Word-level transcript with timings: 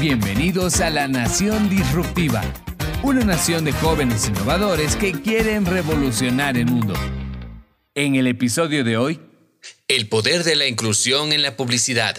Bienvenidos 0.00 0.80
a 0.80 0.88
la 0.88 1.08
Nación 1.08 1.68
Disruptiva, 1.68 2.40
una 3.02 3.22
nación 3.22 3.66
de 3.66 3.72
jóvenes 3.72 4.30
innovadores 4.30 4.96
que 4.96 5.12
quieren 5.12 5.66
revolucionar 5.66 6.56
el 6.56 6.64
mundo. 6.64 6.94
En 7.94 8.14
el 8.14 8.26
episodio 8.26 8.82
de 8.82 8.96
hoy, 8.96 9.20
el 9.88 10.08
poder 10.08 10.42
de 10.42 10.56
la 10.56 10.66
inclusión 10.66 11.32
en 11.32 11.42
la 11.42 11.54
publicidad. 11.54 12.16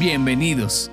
Bienvenidos. 0.00 0.90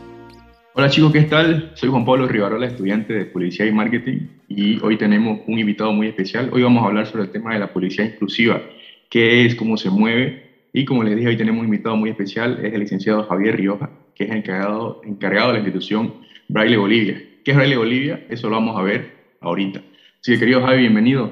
Hola 0.75 0.91
chicos, 0.91 1.11
¿qué 1.11 1.23
tal? 1.23 1.71
Soy 1.73 1.89
Juan 1.89 2.05
Pablo 2.05 2.27
Rivarola, 2.27 2.67
estudiante 2.67 3.13
de 3.13 3.25
Publicidad 3.25 3.65
y 3.65 3.71
Marketing 3.71 4.27
y 4.47 4.79
hoy 4.83 4.95
tenemos 4.99 5.39
un 5.47 5.57
invitado 5.57 5.91
muy 5.91 6.05
especial. 6.05 6.51
Hoy 6.53 6.61
vamos 6.61 6.83
a 6.83 6.85
hablar 6.85 7.07
sobre 7.07 7.23
el 7.23 7.31
tema 7.31 7.55
de 7.55 7.59
la 7.61 7.73
publicidad 7.73 8.05
inclusiva, 8.05 8.61
qué 9.09 9.47
es, 9.47 9.55
cómo 9.55 9.75
se 9.75 9.89
mueve 9.89 10.48
y 10.73 10.85
como 10.85 11.03
les 11.03 11.15
dije, 11.15 11.29
hoy 11.29 11.37
tenemos 11.37 11.59
un 11.59 11.65
invitado 11.65 11.95
muy 11.95 12.09
especial, 12.09 12.63
es 12.63 12.73
el 12.73 12.79
licenciado 12.79 13.23
Javier 13.23 13.57
Rioja, 13.57 13.89
que 14.15 14.25
es 14.25 14.31
encargado, 14.31 15.01
encargado 15.03 15.47
de 15.47 15.53
la 15.53 15.59
institución 15.59 16.13
Braille 16.47 16.77
Bolivia. 16.77 17.21
¿Qué 17.43 17.51
es 17.51 17.57
Braille 17.57 17.77
Bolivia? 17.77 18.25
Eso 18.29 18.49
lo 18.49 18.55
vamos 18.55 18.77
a 18.77 18.83
ver 18.83 19.35
ahorita. 19.41 19.79
Así 20.21 20.33
que 20.33 20.39
querido 20.39 20.61
Javi, 20.61 20.79
bienvenido. 20.81 21.31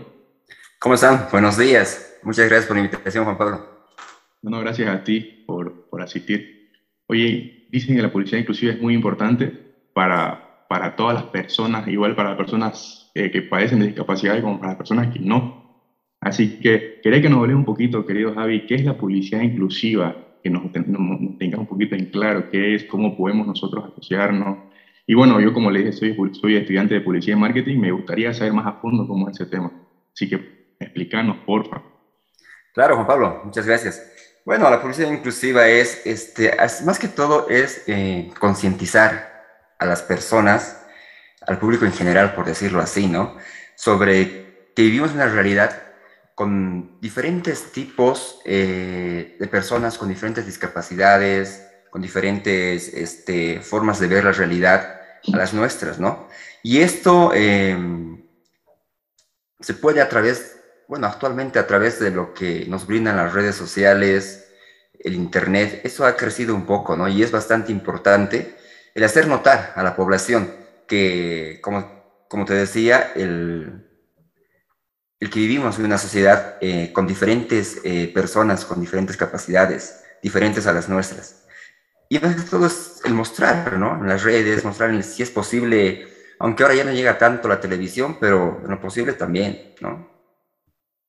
¿Cómo 0.80 0.95
están? 0.95 1.28
Buenos 1.31 1.58
días. 1.58 2.20
Muchas 2.23 2.48
gracias 2.48 2.68
por 2.68 2.78
la 2.78 2.84
invitación, 2.84 3.26
Juan 3.26 3.38
Pablo. 3.38 3.66
Bueno, 4.42 4.59
gracias 4.59 4.90
a 4.90 5.04
ti 5.04 5.44
por, 5.45 5.90
por 5.90 6.02
asistir. 6.02 6.72
Oye, 7.08 7.67
dicen 7.70 7.95
que 7.95 8.02
la 8.02 8.12
publicidad 8.12 8.40
inclusiva 8.40 8.73
es 8.73 8.81
muy 8.81 8.94
importante 8.94 9.52
para, 9.94 10.66
para 10.70 10.95
todas 10.95 11.16
las 11.16 11.23
personas, 11.26 11.88
igual 11.88 12.16
para 12.16 12.30
las 12.30 12.38
personas 12.38 13.12
eh, 13.14 13.31
que 13.31 13.42
padecen 13.42 13.80
de 13.80 13.88
discapacidad 13.88 14.42
como 14.42 14.59
para 14.59 14.72
las 14.72 14.78
personas 14.78 15.12
que 15.14 15.20
no. 15.20 15.56
Así 16.27 16.59
que 16.59 16.99
quería 17.02 17.22
que 17.22 17.30
nos 17.30 17.40
hables 17.40 17.55
un 17.55 17.63
poquito, 17.63 18.05
querido 18.05 18.34
Javi, 18.36 18.66
¿qué 18.66 18.76
es 18.76 18.84
la 18.84 18.98
publicidad 18.98 19.41
inclusiva? 19.41 20.13
Que 20.44 20.50
nos, 20.50 20.63
nos, 20.86 21.38
tengas 21.38 21.62
un 21.62 21.67
poquito 21.67 21.95
en 21.95 22.08
claro 22.08 22.50
qué 22.52 22.76
es, 22.76 22.84
cómo 22.84 23.16
podemos 23.16 23.48
nosotros 23.48 23.86
asociarnos. 23.86 24.58
Y 25.05 25.14
bueno, 25.14 25.39
yo 25.39 25.53
como 25.53 25.72
le 25.72 25.80
dije, 25.80 25.94
soy, 25.94 26.17
soy 26.33 26.58
estudiante 26.58 26.95
de 26.95 27.00
publicidad 27.00 27.38
y 27.38 27.39
marketing, 27.39 27.78
me 27.78 27.94
gustaría 27.94 28.33
saber 28.33 28.52
más 28.52 28.67
a 28.67 28.73
fondo 28.73 29.08
cómo 29.08 29.30
es 29.30 29.39
ese 29.39 29.50
tema. 29.50 29.72
Así 30.14 30.28
que 30.28 30.75
explícanos, 30.81 31.38
porfa. 31.45 31.81
Claro, 32.73 32.95
Juan 32.95 33.08
Pablo, 33.08 33.42
muchas 33.45 33.66
gracias. 33.66 34.11
Bueno, 34.44 34.70
la 34.70 34.81
publicidad 34.81 35.09
inclusiva 35.09 35.66
es, 35.70 36.05
este, 36.05 36.52
más 36.86 37.00
que 37.00 37.08
todo, 37.08 37.48
es 37.48 37.86
eh, 37.88 38.30
concientizar 38.38 39.45
a 39.80 39.86
las 39.86 40.02
personas, 40.02 40.86
al 41.48 41.58
público 41.58 41.86
en 41.86 41.94
general, 41.94 42.33
por 42.33 42.44
decirlo 42.44 42.81
así, 42.81 43.08
¿no? 43.08 43.38
Sobre 43.75 44.72
que 44.75 44.81
vivimos 44.81 45.14
una 45.14 45.28
realidad 45.30 45.86
con 46.38 47.02
diferentes 47.02 47.71
tipos 47.71 48.41
eh, 48.45 49.38
de 49.39 49.47
personas, 49.47 49.97
con 49.97 50.07
diferentes 50.07 50.45
discapacidades, 50.45 51.66
con 51.89 51.99
diferentes 51.99 52.93
este, 52.93 53.59
formas 53.59 53.99
de 53.99 54.05
ver 54.05 54.23
la 54.23 54.33
realidad 54.33 55.02
a 55.33 55.35
las 55.35 55.55
nuestras, 55.55 55.97
¿no? 55.99 56.27
Y 56.61 56.81
esto 56.81 57.33
em, 57.33 58.21
se 59.59 59.73
puede 59.73 59.99
a 59.99 60.09
través 60.09 60.58
bueno, 60.88 61.08
actualmente 61.08 61.58
a 61.58 61.65
través 61.65 61.99
de 61.99 62.11
lo 62.11 62.35
que 62.35 62.67
nos 62.67 62.85
brindan 62.85 63.17
las 63.17 63.33
redes 63.33 63.55
sociales, 63.55 64.47
el 64.99 65.15
Internet, 65.15 65.81
eso 65.85 66.05
ha 66.05 66.15
crecido 66.15 66.53
un 66.53 66.67
poco, 66.67 66.95
¿no? 66.95 67.08
Y 67.08 67.23
es 67.23 67.31
bastante 67.31 67.71
importante 67.71 68.55
el 68.93 69.03
hacer 69.03 69.25
notar 69.25 69.73
a 69.75 69.81
la 69.81 69.95
población 69.95 70.53
que, 70.88 71.58
como, 71.63 72.23
como 72.27 72.45
te 72.45 72.53
decía, 72.53 73.11
el, 73.15 73.86
el 75.20 75.30
que 75.30 75.40
vivimos 75.40 75.80
en 75.80 75.86
una 75.86 75.98
sociedad 75.98 76.58
eh, 76.62 76.92
con 76.94 77.08
diferentes 77.08 77.82
eh, 77.84 78.12
personas, 78.14 78.66
con 78.66 78.80
diferentes 78.80 79.18
capacidades, 79.18 80.04
diferentes 80.22 80.68
a 80.68 80.73
las 80.73 80.90
nuestras. 80.90 81.46
Y 82.10 82.20
todo 82.20 82.68
es 82.68 83.02
el 83.06 83.14
mostrar, 83.14 83.78
¿no? 83.78 84.00
En 84.00 84.08
las 84.08 84.23
redes, 84.23 84.64
mostrar 84.64 85.04
si 85.04 85.23
es 85.23 85.32
posible, 85.32 86.08
aunque 86.40 86.64
ahora 86.64 86.76
ya 86.76 86.86
no 86.86 86.94
llega 86.94 87.18
tanto 87.18 87.48
la 87.48 87.60
televisión, 87.60 88.17
pero 88.20 88.61
en 88.64 88.70
lo 88.70 88.80
posible 88.80 89.14
también, 89.14 89.73
¿no? 89.82 90.08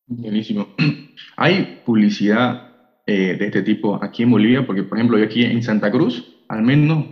Buenísimo. 0.07 0.75
¿Hay 1.37 1.83
publicidad 1.85 2.73
eh, 3.07 3.37
de 3.39 3.47
este 3.47 3.63
tipo 3.63 4.03
aquí 4.03 4.23
en 4.23 4.31
Bolivia? 4.31 4.67
Porque, 4.67 4.83
por 4.83 4.99
ejemplo, 4.99 5.19
yo 5.19 5.25
aquí 5.25 5.45
en 5.45 5.63
Santa 5.63 5.91
Cruz, 5.91 6.43
al 6.49 6.63
menos, 6.63 7.05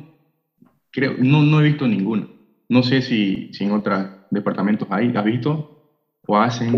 creo, 0.90 1.14
no, 1.18 1.42
no 1.42 1.60
he 1.60 1.64
visto 1.64 1.86
ninguna. 1.86 2.26
No 2.68 2.82
sé 2.82 3.02
si, 3.02 3.52
si 3.52 3.64
en 3.64 3.72
otros 3.72 4.06
departamentos 4.30 4.88
hay. 4.90 5.14
¿Has 5.14 5.24
visto 5.24 5.75
o 6.26 6.38
hacen? 6.38 6.72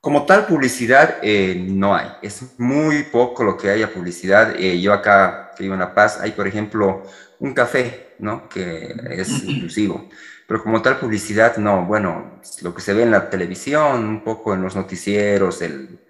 Como, 0.00 0.24
tal 0.24 0.46
publicidad, 0.46 1.16
eh, 1.22 1.66
no 1.68 1.94
hay. 1.94 2.08
Es 2.22 2.58
muy 2.58 3.02
poco 3.04 3.44
lo 3.44 3.56
que 3.56 3.70
haya 3.70 3.92
publicidad. 3.92 4.54
Eh, 4.56 4.80
yo 4.80 4.92
acá, 4.92 5.50
que 5.56 5.64
vivo 5.64 5.74
en 5.74 5.80
La 5.80 5.94
Paz, 5.94 6.20
hay, 6.20 6.32
por 6.32 6.46
ejemplo, 6.46 7.02
un 7.40 7.52
café, 7.52 8.14
¿no? 8.18 8.48
Que 8.48 8.94
es 9.10 9.44
inclusivo 9.44 10.08
pero 10.48 10.62
como 10.62 10.80
tal 10.80 10.98
publicidad, 10.98 11.58
no, 11.58 11.84
bueno, 11.84 12.40
lo 12.62 12.74
que 12.74 12.80
se 12.80 12.94
ve 12.94 13.02
en 13.02 13.10
la 13.10 13.28
televisión, 13.28 14.08
un 14.08 14.24
poco 14.24 14.54
en 14.54 14.62
los 14.62 14.74
noticieros, 14.76 15.60
el, 15.60 16.00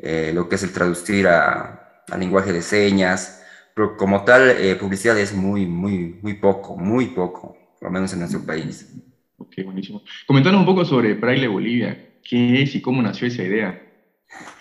eh, 0.00 0.32
lo 0.34 0.48
que 0.48 0.56
es 0.56 0.64
el 0.64 0.72
traducir 0.72 1.28
a, 1.28 2.02
lenguaje 2.18 2.52
de 2.52 2.62
señas, 2.62 3.44
pero 3.74 3.96
como 3.96 4.24
tal 4.24 4.56
publicidad 4.80 5.16
es 5.18 5.32
muy, 5.32 5.66
muy, 5.66 6.18
muy 6.20 6.34
poco, 6.34 6.76
muy 6.76 7.06
poco, 7.06 7.56
por 7.78 7.88
lo 7.88 7.90
menos 7.92 8.12
en 8.12 8.20
nuestro 8.20 8.44
país. 8.44 8.88
Ok, 9.38 9.54
buenísimo. 9.64 10.02
Comentanos 10.26 10.60
un 10.60 10.66
poco 10.66 10.84
sobre 10.84 11.14
Braille 11.14 11.48
Bolivia, 11.48 12.14
qué 12.22 12.62
es 12.62 12.74
y 12.74 12.80
cómo 12.80 13.02
nació 13.02 13.28
esa 13.28 13.42
idea. 13.42 13.82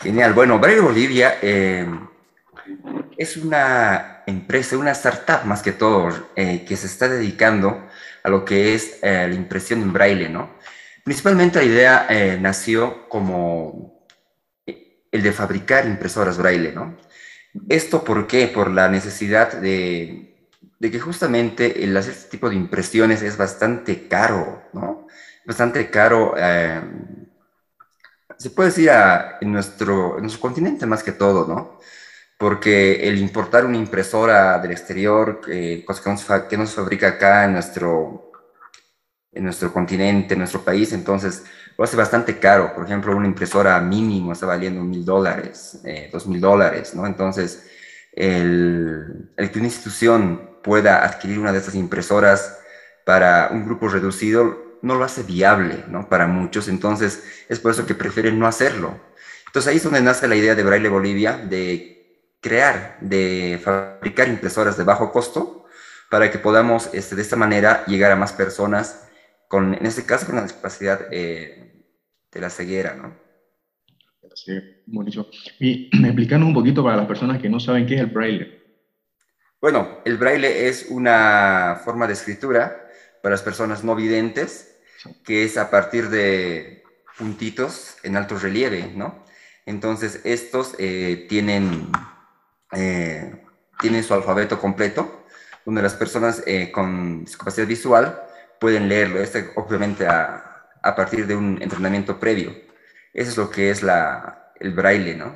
Genial, 0.01 0.33
bueno, 0.33 0.59
Braille 0.59 0.81
Bolivia 0.81 1.37
eh, 1.41 1.87
es 3.17 3.37
una 3.37 4.23
empresa, 4.27 4.77
una 4.77 4.91
startup 4.91 5.45
más 5.45 5.61
que 5.61 5.71
todo, 5.71 6.29
que 6.35 6.75
se 6.75 6.87
está 6.87 7.07
dedicando 7.07 7.87
a 8.23 8.29
lo 8.29 8.43
que 8.43 8.73
es 8.73 8.99
eh, 9.03 9.27
la 9.29 9.35
impresión 9.35 9.81
en 9.81 9.93
braille, 9.93 10.29
¿no? 10.29 10.49
Principalmente 11.03 11.59
la 11.59 11.65
idea 11.65 12.07
eh, 12.09 12.37
nació 12.41 13.07
como 13.07 14.03
el 14.65 15.21
de 15.21 15.31
fabricar 15.31 15.85
impresoras 15.85 16.37
braille, 16.37 16.71
¿no? 16.71 16.97
¿Esto 17.69 18.03
por 18.03 18.25
qué? 18.25 18.47
Por 18.47 18.71
la 18.71 18.89
necesidad 18.89 19.53
de, 19.53 20.34
de 20.79 20.91
que 20.91 20.99
justamente 20.99 21.83
el 21.83 21.95
hacer 21.95 22.13
este 22.13 22.31
tipo 22.31 22.49
de 22.49 22.55
impresiones 22.55 23.21
es 23.21 23.37
bastante 23.37 24.07
caro, 24.07 24.63
¿no? 24.73 25.07
Bastante 25.45 25.89
caro, 25.89 26.35
eh, 26.37 26.81
se 28.37 28.49
puede 28.49 28.69
decir 28.69 28.89
en, 29.41 29.51
nuestro, 29.51 30.17
en 30.17 30.23
nuestro 30.23 30.41
continente 30.41 30.85
más 30.85 31.03
que 31.03 31.13
todo, 31.13 31.47
¿no? 31.47 31.79
porque 32.37 33.07
el 33.07 33.17
importar 33.17 33.65
una 33.65 33.77
impresora 33.77 34.59
del 34.59 34.71
exterior, 34.71 35.41
eh, 35.49 35.83
cosa 35.85 36.03
que 36.03 36.09
no, 36.09 36.47
que 36.49 36.57
no, 36.57 36.65
se 36.65 36.75
fabrica 36.75 37.07
acá 37.09 37.45
en 37.45 37.53
nuestro, 37.53 38.31
en 39.31 39.43
nuestro 39.43 39.71
continente, 39.71 40.33
en 40.33 40.39
nuestro 40.39 40.61
país, 40.61 40.91
entonces 40.93 41.43
lo 41.77 41.83
hace 41.83 41.95
bastante 41.95 42.37
caro. 42.39 42.73
Por 42.75 42.85
ejemplo, 42.85 43.15
una 43.15 43.27
impresora 43.27 43.79
mínimo 43.79 44.33
está 44.33 44.45
valiendo 44.45 44.81
mil 44.83 45.05
dólares, 45.05 45.79
eh, 45.85 46.09
dos 46.11 46.27
mil 46.27 46.41
dólares, 46.41 46.93
¿no? 46.95 47.05
Entonces, 47.05 47.67
el, 48.13 49.31
que 49.37 49.59
una 49.59 49.67
institución 49.67 50.54
pueda 50.65 51.05
adquirir 51.05 51.37
una 51.37 51.51
de 51.51 51.59
estas 51.59 51.75
impresoras 51.75 52.59
para 53.05 53.49
un 53.51 53.65
grupo 53.65 53.87
reducido 53.87 54.79
no 54.81 54.95
lo 54.95 55.03
hace 55.03 55.21
viable, 55.21 55.83
¿no? 55.87 56.09
Para 56.09 56.25
muchos, 56.25 56.67
entonces 56.67 57.23
es 57.47 57.59
por 57.59 57.71
eso 57.71 57.85
que 57.85 57.93
prefieren 57.93 58.39
no 58.39 58.47
hacerlo. 58.47 58.99
Entonces 59.45 59.71
ahí 59.71 59.77
es 59.77 59.83
donde 59.83 60.01
nace 60.01 60.27
la 60.27 60.35
idea 60.35 60.55
de 60.55 60.63
Braille 60.63 60.89
Bolivia, 60.89 61.37
de 61.37 62.31
crear, 62.41 62.97
de 62.99 63.61
fabricar 63.63 64.27
impresoras 64.27 64.75
de 64.75 64.83
bajo 64.83 65.11
costo 65.11 65.65
para 66.09 66.31
que 66.31 66.39
podamos 66.39 66.89
este, 66.93 67.15
de 67.15 67.21
esta 67.21 67.35
manera 67.35 67.85
llegar 67.85 68.11
a 68.11 68.15
más 68.15 68.33
personas 68.33 69.07
con, 69.47 69.75
en 69.75 69.85
este 69.85 70.03
caso, 70.03 70.25
con 70.25 70.35
la 70.35 70.43
discapacidad 70.43 71.07
eh, 71.11 71.85
de 72.31 72.41
la 72.41 72.49
ceguera, 72.49 72.95
¿no? 72.95 73.15
Sí, 74.33 74.59
buenísimo. 74.87 75.27
Y 75.59 75.89
explícanos 76.05 76.47
un 76.47 76.53
poquito 76.53 76.83
para 76.83 76.97
las 76.97 77.05
personas 77.05 77.39
que 77.39 77.49
no 77.49 77.59
saben 77.59 77.85
qué 77.85 77.95
es 77.95 78.01
el 78.01 78.07
braille. 78.07 78.64
Bueno, 79.61 79.99
el 80.05 80.17
braille 80.17 80.67
es 80.67 80.87
una 80.89 81.81
forma 81.83 82.07
de 82.07 82.13
escritura 82.13 82.87
para 83.23 83.33
las 83.33 83.41
personas 83.41 83.83
no 83.83 83.95
videntes, 83.95 84.75
que 85.23 85.43
es 85.43 85.57
a 85.57 85.69
partir 85.69 86.09
de 86.09 86.83
puntitos 87.17 87.97
en 88.03 88.17
alto 88.17 88.37
relieve, 88.37 88.91
¿no? 88.95 89.23
Entonces, 89.65 90.21
estos 90.23 90.75
eh, 90.77 91.25
tienen 91.27 91.89
eh, 92.71 93.45
tienen 93.79 94.03
su 94.03 94.13
alfabeto 94.13 94.59
completo, 94.59 95.25
donde 95.65 95.81
las 95.81 95.95
personas 95.95 96.43
eh, 96.45 96.71
con 96.71 97.25
discapacidad 97.25 97.67
visual 97.67 98.21
pueden 98.59 98.87
leerlo, 98.87 99.21
este 99.21 99.51
obviamente 99.55 100.07
a, 100.07 100.67
a, 100.81 100.95
partir 100.95 101.27
de 101.27 101.35
un 101.35 101.61
entrenamiento 101.61 102.19
previo. 102.19 102.51
Eso 103.13 103.31
es 103.31 103.37
lo 103.37 103.49
que 103.49 103.69
es 103.69 103.83
la, 103.83 104.51
el 104.59 104.71
braille, 104.73 105.15
¿no? 105.15 105.33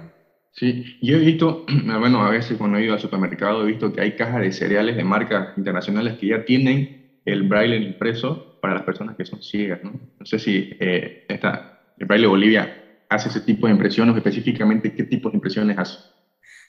Sí, 0.60 0.98
yo 1.02 1.16
he 1.16 1.20
visto, 1.20 1.64
bueno, 2.00 2.22
a 2.22 2.30
veces 2.32 2.58
cuando 2.58 2.78
he 2.78 2.84
ido 2.84 2.94
al 2.94 3.00
supermercado 3.00 3.64
he 3.64 3.68
visto 3.68 3.94
que 3.94 4.02
hay 4.02 4.12
cajas 4.12 4.42
de 4.42 4.52
cereales 4.52 4.98
de 4.98 5.06
marcas 5.06 5.48
internacionales 5.56 6.18
que 6.20 6.28
ya 6.28 6.44
tienen 6.44 7.22
el 7.24 7.44
braille 7.44 7.78
impreso 7.78 8.58
para 8.62 8.74
las 8.74 8.84
personas 8.84 9.16
que 9.16 9.24
son 9.24 9.42
ciegas, 9.42 9.80
¿no? 9.82 9.92
No 9.92 10.26
sé 10.26 10.38
si 10.38 10.70
eh, 10.78 11.26
esta, 11.30 11.94
el 11.98 12.06
braille 12.06 12.28
Bolivia 12.28 12.70
hace 13.08 13.30
ese 13.30 13.40
tipo 13.40 13.68
de 13.68 13.74
impresiones, 13.74 14.14
específicamente 14.18 14.94
qué 14.94 15.06
tipo 15.06 15.30
de 15.30 15.38
impresiones 15.38 15.78
hace. 15.78 15.98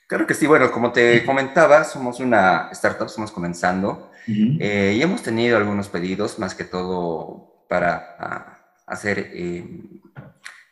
Claro 0.07 0.25
que 0.25 0.35
sí, 0.35 0.47
bueno, 0.47 0.71
como 0.71 0.93
te 0.93 1.25
comentaba, 1.25 1.83
somos 1.83 2.21
una 2.21 2.69
startup, 2.71 3.09
estamos 3.09 3.33
comenzando 3.33 4.09
eh, 4.29 4.95
y 4.97 5.03
hemos 5.03 5.21
tenido 5.21 5.57
algunos 5.57 5.89
pedidos, 5.89 6.39
más 6.39 6.55
que 6.55 6.63
todo 6.63 7.65
para 7.69 8.15
ah, 8.21 8.59
hacer 8.87 9.31
eh, 9.33 9.65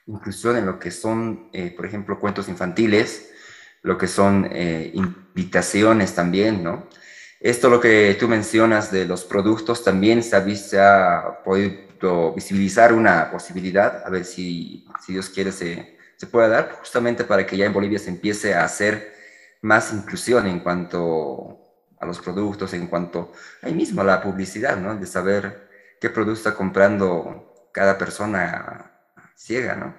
inclusión 0.09 0.57
en 0.57 0.67
lo 0.67 0.79
que 0.79 0.91
son, 0.91 1.49
eh, 1.53 1.73
por 1.77 1.87
ejemplo, 1.87 2.19
cuentos 2.19 2.49
infantiles, 2.49 3.31
lo 3.83 3.97
que 3.97 4.09
son 4.09 4.51
invitaciones 4.53 6.15
también, 6.15 6.65
¿no? 6.65 6.89
Esto 7.41 7.71
lo 7.71 7.79
que 7.81 8.17
tú 8.19 8.27
mencionas 8.27 8.91
de 8.91 9.05
los 9.05 9.25
productos 9.25 9.85
también 9.85 10.25
se 10.25 10.35
ha, 10.35 10.57
se 10.57 10.81
ha 10.81 11.41
podido 11.45 12.35
visibilizar 12.35 12.93
una 12.93 13.31
posibilidad, 13.31 14.03
a 14.05 14.11
ver 14.11 14.25
si, 14.25 14.85
si 15.01 15.13
Dios 15.13 15.31
quiere 15.31 15.53
se, 15.53 15.97
se 16.17 16.27
pueda 16.27 16.49
dar, 16.49 16.73
justamente 16.81 17.23
para 17.23 17.47
que 17.47 17.57
ya 17.57 17.67
en 17.67 17.73
Bolivia 17.73 18.01
se 18.01 18.11
empiece 18.11 18.55
a 18.55 18.65
hacer 18.65 19.15
más 19.63 19.93
inclusión 19.93 20.49
en 20.49 20.59
cuanto 20.59 21.59
a 22.01 22.07
los 22.07 22.19
productos, 22.19 22.75
en 22.75 22.89
cuanto 22.89 23.33
ahí 23.63 23.73
mismo 23.73 24.01
a 24.01 24.05
la 24.05 24.21
publicidad, 24.21 24.77
¿no? 24.77 24.97
De 24.97 25.07
saber 25.07 25.69
qué 26.01 26.11
producto 26.11 26.39
está 26.39 26.55
comprando 26.55 27.71
cada 27.73 27.97
persona 27.99 28.98
ciega, 29.39 29.77
¿no? 29.77 29.95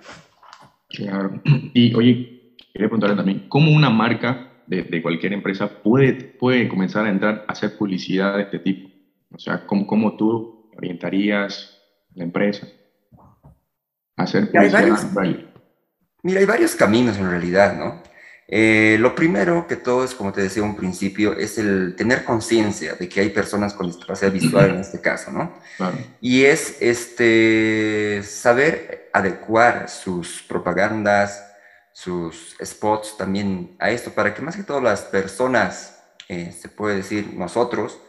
Claro. 0.89 1.41
Y 1.73 1.93
oye, 1.95 2.55
quería 2.73 2.87
preguntarle 2.87 3.15
también, 3.15 3.47
¿cómo 3.47 3.71
una 3.71 3.89
marca 3.89 4.51
de, 4.67 4.83
de, 4.83 5.01
cualquier 5.01 5.33
empresa 5.33 5.67
puede, 5.81 6.13
puede 6.13 6.67
comenzar 6.67 7.05
a 7.05 7.09
entrar 7.09 7.45
a 7.47 7.53
hacer 7.53 7.77
publicidad 7.77 8.35
de 8.35 8.43
este 8.43 8.59
tipo? 8.59 8.89
O 9.31 9.39
sea, 9.39 9.65
¿cómo, 9.65 9.87
cómo 9.87 10.17
tú 10.17 10.69
orientarías 10.75 11.79
la 12.15 12.23
empresa 12.23 12.67
a 14.17 14.23
hacer 14.23 14.51
publicidad? 14.51 14.83
Hay 14.83 14.89
varios, 14.91 15.45
mira, 16.23 16.39
hay 16.39 16.45
varios 16.45 16.75
caminos 16.75 17.17
en 17.17 17.29
realidad, 17.29 17.77
¿no? 17.77 18.03
Eh, 18.51 18.97
lo 18.99 19.13
primero 19.13 19.67
que 19.67 19.75
todo 19.75 20.03
es, 20.03 20.15
como 20.15 20.33
te 20.33 20.41
decía 20.41 20.63
un 20.63 20.75
principio, 20.75 21.33
es 21.33 21.59
el 21.59 21.93
tener 21.95 22.23
conciencia 22.23 22.95
de 22.95 23.07
que 23.07 23.21
hay 23.21 23.29
personas 23.29 23.75
con 23.75 23.85
discapacidad 23.85 24.31
visual 24.31 24.71
en 24.71 24.79
este 24.79 24.99
caso, 24.99 25.31
¿no? 25.31 25.53
Y 26.19 26.45
es 26.45 26.81
este, 26.81 28.23
saber 28.23 28.98
adecuar 29.13 29.89
sus 29.89 30.43
propagandas, 30.43 31.45
sus 31.91 32.55
spots 32.63 33.17
también 33.17 33.75
a 33.79 33.89
esto, 33.91 34.11
para 34.11 34.33
que 34.33 34.41
más 34.41 34.55
que 34.55 34.63
todo 34.63 34.81
las 34.81 35.01
personas, 35.01 36.01
eh, 36.27 36.51
se 36.51 36.69
puede 36.69 36.97
decir 36.97 37.33
nosotros, 37.33 37.99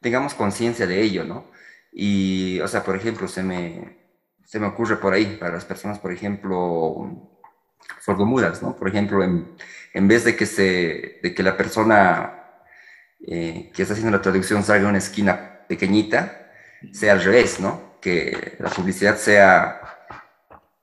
tengamos 0.00 0.34
conciencia 0.34 0.86
de 0.86 1.02
ello, 1.02 1.24
¿no? 1.24 1.50
Y, 1.92 2.60
o 2.60 2.68
sea, 2.68 2.82
por 2.82 2.96
ejemplo, 2.96 3.28
se 3.28 3.42
me, 3.42 3.98
se 4.44 4.58
me 4.58 4.66
ocurre 4.66 4.96
por 4.96 5.12
ahí, 5.12 5.36
para 5.38 5.54
las 5.54 5.64
personas, 5.64 5.98
por 5.98 6.12
ejemplo, 6.12 7.30
sordomudas, 8.00 8.62
¿no? 8.62 8.76
Por 8.76 8.88
ejemplo, 8.88 9.22
en, 9.22 9.56
en 9.92 10.08
vez 10.08 10.24
de 10.24 10.36
que, 10.36 10.46
se, 10.46 11.20
de 11.22 11.34
que 11.34 11.42
la 11.42 11.56
persona 11.56 12.44
eh, 13.26 13.70
que 13.74 13.82
está 13.82 13.94
haciendo 13.94 14.16
la 14.16 14.22
traducción 14.22 14.62
salga 14.62 14.82
en 14.82 14.88
una 14.90 14.98
esquina 14.98 15.60
pequeñita, 15.66 16.50
sea 16.92 17.12
al 17.12 17.22
revés, 17.22 17.58
¿no? 17.60 17.98
Que 18.00 18.56
la 18.58 18.68
publicidad 18.68 19.16
sea 19.16 19.80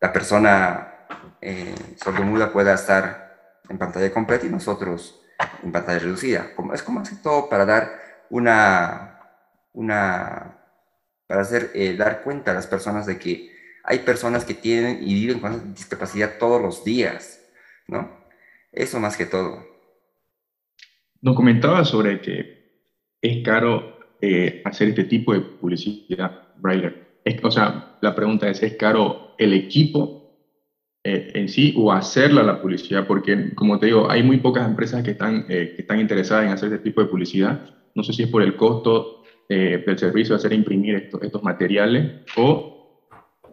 la 0.01 0.11
persona 0.11 1.05
eh, 1.39 1.75
sordomuda 2.03 2.51
pueda 2.51 2.73
estar 2.73 3.59
en 3.69 3.77
pantalla 3.77 4.11
completa 4.11 4.45
y 4.45 4.49
nosotros 4.49 5.21
en 5.63 5.71
pantalla 5.71 5.99
reducida. 5.99 6.51
Es 6.73 6.83
como 6.83 6.99
así 6.99 7.21
todo 7.21 7.47
para 7.47 7.65
dar 7.65 8.01
una, 8.29 9.19
una 9.73 10.57
para 11.27 11.41
hacer, 11.41 11.71
eh, 11.75 11.95
dar 11.95 12.23
cuenta 12.23 12.51
a 12.51 12.55
las 12.55 12.67
personas 12.67 13.05
de 13.05 13.17
que 13.17 13.51
hay 13.83 13.99
personas 13.99 14.43
que 14.43 14.53
tienen 14.53 14.99
y 15.01 15.13
viven 15.13 15.39
con 15.39 15.73
discapacidad 15.73 16.37
todos 16.37 16.61
los 16.61 16.83
días, 16.83 17.41
¿no? 17.87 18.25
Eso 18.71 18.99
más 18.99 19.15
que 19.17 19.25
todo. 19.25 19.65
Nos 21.21 21.35
comentaba 21.35 21.85
sobre 21.85 22.21
que 22.21 22.81
es 23.21 23.45
caro 23.45 23.99
eh, 24.19 24.61
hacer 24.65 24.89
este 24.89 25.03
tipo 25.03 25.33
de 25.33 25.41
publicidad, 25.41 26.53
Brailler. 26.57 27.00
O 27.43 27.51
sea, 27.51 27.97
la 28.01 28.15
pregunta 28.15 28.49
es, 28.49 28.61
¿es 28.63 28.75
caro 28.75 29.35
el 29.37 29.53
equipo 29.53 30.37
eh, 31.03 31.31
en 31.35 31.49
sí 31.49 31.73
o 31.77 31.91
hacerla 31.91 32.43
la 32.43 32.61
publicidad? 32.61 33.05
Porque, 33.07 33.53
como 33.55 33.79
te 33.79 33.87
digo, 33.87 34.09
hay 34.09 34.23
muy 34.23 34.37
pocas 34.37 34.67
empresas 34.67 35.03
que 35.03 35.11
están, 35.11 35.45
eh, 35.49 35.73
que 35.75 35.81
están 35.81 35.99
interesadas 35.99 36.45
en 36.45 36.51
hacer 36.51 36.71
este 36.71 36.83
tipo 36.83 37.01
de 37.01 37.07
publicidad. 37.07 37.61
No 37.95 38.03
sé 38.03 38.13
si 38.13 38.23
es 38.23 38.29
por 38.29 38.41
el 38.41 38.55
costo 38.55 39.17
del 39.49 39.99
servicio 39.99 40.33
de 40.33 40.39
hacer 40.39 40.53
imprimir 40.53 40.95
estos, 40.95 41.21
estos 41.23 41.43
materiales 41.43 42.21
o 42.37 43.09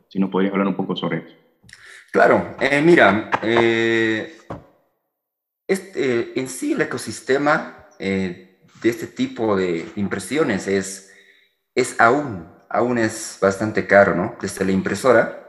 si 0.08 0.20
nos 0.20 0.30
podrías 0.30 0.52
hablar 0.52 0.68
un 0.68 0.76
poco 0.76 0.94
sobre 0.94 1.18
eso. 1.18 1.34
Claro, 2.12 2.54
mira, 2.84 3.30
este, 5.68 6.40
en 6.40 6.48
sí 6.48 6.72
el 6.72 6.80
ecosistema 6.80 7.88
eh, 7.98 8.60
de 8.82 8.88
este 8.88 9.06
tipo 9.06 9.54
de 9.54 9.86
impresiones 9.96 10.66
es, 10.66 11.12
es 11.74 12.00
aún, 12.00 12.48
aún 12.68 12.98
es 12.98 13.38
bastante 13.40 13.86
caro, 13.86 14.14
¿no? 14.14 14.36
Desde 14.40 14.64
la 14.64 14.72
impresora, 14.72 15.44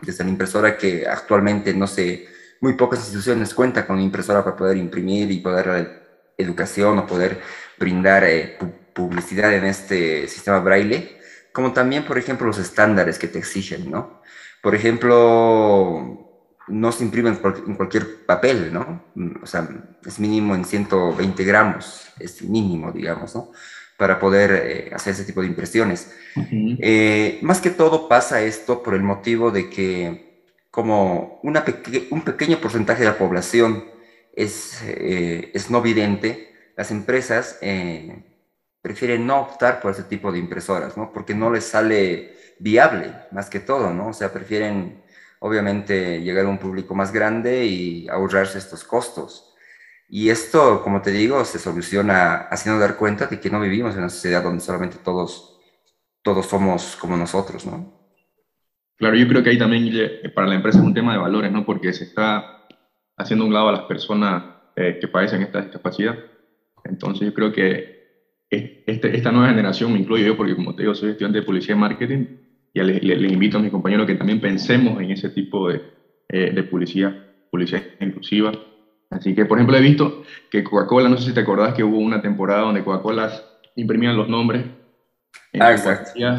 desde 0.00 0.24
la 0.24 0.30
impresora 0.30 0.76
que 0.76 1.06
actualmente, 1.06 1.74
no 1.74 1.86
sé, 1.86 2.28
muy 2.60 2.74
pocas 2.74 3.00
instituciones 3.00 3.54
cuentan 3.54 3.86
con 3.86 4.00
impresora 4.00 4.44
para 4.44 4.56
poder 4.56 4.76
imprimir 4.76 5.30
y 5.30 5.40
poder 5.40 5.66
dar 5.66 6.06
educación 6.38 6.98
o 6.98 7.06
poder 7.06 7.40
brindar 7.78 8.24
eh, 8.24 8.58
publicidad 8.94 9.52
en 9.52 9.64
este 9.64 10.28
sistema 10.28 10.60
braille, 10.60 11.18
como 11.52 11.72
también, 11.72 12.04
por 12.04 12.18
ejemplo, 12.18 12.46
los 12.46 12.58
estándares 12.58 13.18
que 13.18 13.28
te 13.28 13.38
exigen, 13.38 13.90
¿no? 13.90 14.22
Por 14.62 14.74
ejemplo, 14.74 16.26
no 16.68 16.92
se 16.92 17.04
imprime 17.04 17.30
en, 17.30 17.76
cualquier 17.76 18.26
papel, 18.26 18.72
¿no? 18.72 19.04
Mm, 19.14 19.42
o 19.42 19.46
sea, 19.46 19.68
es 20.04 20.18
mínimo 20.18 20.54
en 20.54 20.64
120 20.64 21.44
gramos, 21.44 22.08
es 22.18 22.42
mínimo, 22.42 22.92
digamos, 22.92 23.34
¿no? 23.34 23.52
Para 23.96 24.18
poder 24.18 24.50
eh, 24.52 24.90
hacer 24.94 25.14
ese 25.14 25.24
tipo 25.24 25.40
de 25.40 25.46
impresiones. 25.46 26.12
Eh, 26.36 27.38
más 27.42 27.60
que 27.60 27.70
todo 27.70 28.08
pasa 28.08 28.42
esto 28.42 28.82
por 28.82 28.94
el 28.94 29.02
motivo 29.02 29.50
de 29.50 29.70
que 29.70 30.42
como 30.70 31.40
una 31.42 31.64
un 32.10 32.22
pequeño 32.22 32.58
porcentaje 32.58 33.00
de 33.00 33.08
la 33.08 33.16
población 33.16 33.84
es, 34.34 34.82
eh, 34.86 35.50
es 35.54 35.70
no 35.70 35.80
vidente, 35.80 36.52
las 36.76 36.90
empresas 36.90 37.58
prefieren 38.82 39.26
no 39.26 39.40
optar 39.40 39.80
por 39.80 39.92
ese 39.92 40.04
tipo 40.04 40.30
de 40.30 40.38
impresoras, 40.38 40.96
¿no? 40.96 41.12
Porque 41.12 41.34
no 41.34 41.50
les 41.50 41.64
sale 41.64 42.36
viable, 42.58 43.14
más 43.32 43.50
que 43.50 43.60
todo, 43.60 43.92
¿no? 43.92 44.08
O 44.08 44.12
sea, 44.12 44.32
prefieren 44.32 45.02
obviamente 45.40 46.20
llegar 46.22 46.46
a 46.46 46.48
un 46.48 46.58
público 46.58 46.94
más 46.94 47.12
grande 47.12 47.66
y 47.66 48.08
ahorrarse 48.08 48.58
estos 48.58 48.84
costos. 48.84 49.55
Y 50.08 50.30
esto, 50.30 50.82
como 50.82 51.02
te 51.02 51.10
digo, 51.10 51.44
se 51.44 51.58
soluciona 51.58 52.46
haciendo 52.50 52.80
dar 52.80 52.96
cuenta 52.96 53.26
de 53.26 53.40
que 53.40 53.50
no 53.50 53.60
vivimos 53.60 53.94
en 53.94 54.00
una 54.00 54.08
sociedad 54.08 54.42
donde 54.42 54.60
solamente 54.60 54.98
todos, 55.02 55.60
todos 56.22 56.46
somos 56.46 56.96
como 56.96 57.16
nosotros, 57.16 57.66
¿no? 57.66 57.92
Claro, 58.96 59.16
yo 59.16 59.28
creo 59.28 59.42
que 59.42 59.50
ahí 59.50 59.58
también 59.58 59.92
para 60.34 60.46
la 60.46 60.54
empresa 60.54 60.78
es 60.78 60.84
un 60.84 60.94
tema 60.94 61.12
de 61.12 61.18
valores, 61.18 61.52
¿no? 61.52 61.66
Porque 61.66 61.92
se 61.92 62.04
está 62.04 62.66
haciendo 63.16 63.44
un 63.44 63.52
lado 63.52 63.68
a 63.68 63.72
las 63.72 63.82
personas 63.82 64.44
eh, 64.76 64.98
que 65.00 65.08
padecen 65.08 65.42
esta 65.42 65.60
discapacidad. 65.60 66.16
Entonces 66.84 67.26
yo 67.26 67.34
creo 67.34 67.52
que 67.52 67.96
este, 68.48 69.16
esta 69.16 69.32
nueva 69.32 69.48
generación, 69.48 69.92
me 69.92 69.98
incluyo 69.98 70.24
yo, 70.24 70.36
porque 70.36 70.54
como 70.54 70.74
te 70.74 70.82
digo, 70.82 70.94
soy 70.94 71.10
estudiante 71.10 71.40
de 71.40 71.44
publicidad 71.44 71.76
y 71.76 71.80
marketing, 71.80 72.26
y 72.72 72.82
les 72.82 73.32
invito 73.32 73.58
a 73.58 73.60
mis 73.60 73.70
compañeros 73.70 74.06
que 74.06 74.14
también 74.14 74.40
pensemos 74.40 75.00
en 75.00 75.10
ese 75.10 75.30
tipo 75.30 75.68
de, 75.68 75.82
eh, 76.28 76.52
de 76.54 76.62
publicidad, 76.62 77.14
publicidad 77.50 77.82
inclusiva. 78.00 78.52
Así 79.10 79.34
que, 79.34 79.44
por 79.44 79.58
ejemplo, 79.58 79.76
he 79.76 79.80
visto 79.80 80.22
que 80.50 80.64
Coca-Cola, 80.64 81.08
no 81.08 81.16
sé 81.16 81.28
si 81.28 81.34
te 81.34 81.40
acordás 81.40 81.74
que 81.74 81.84
hubo 81.84 81.98
una 81.98 82.20
temporada 82.20 82.62
donde 82.62 82.84
Coca-Cola 82.84 83.32
imprimían 83.76 84.16
los 84.16 84.28
nombres 84.28 84.64
en, 85.52 85.62
ah, 85.62 85.74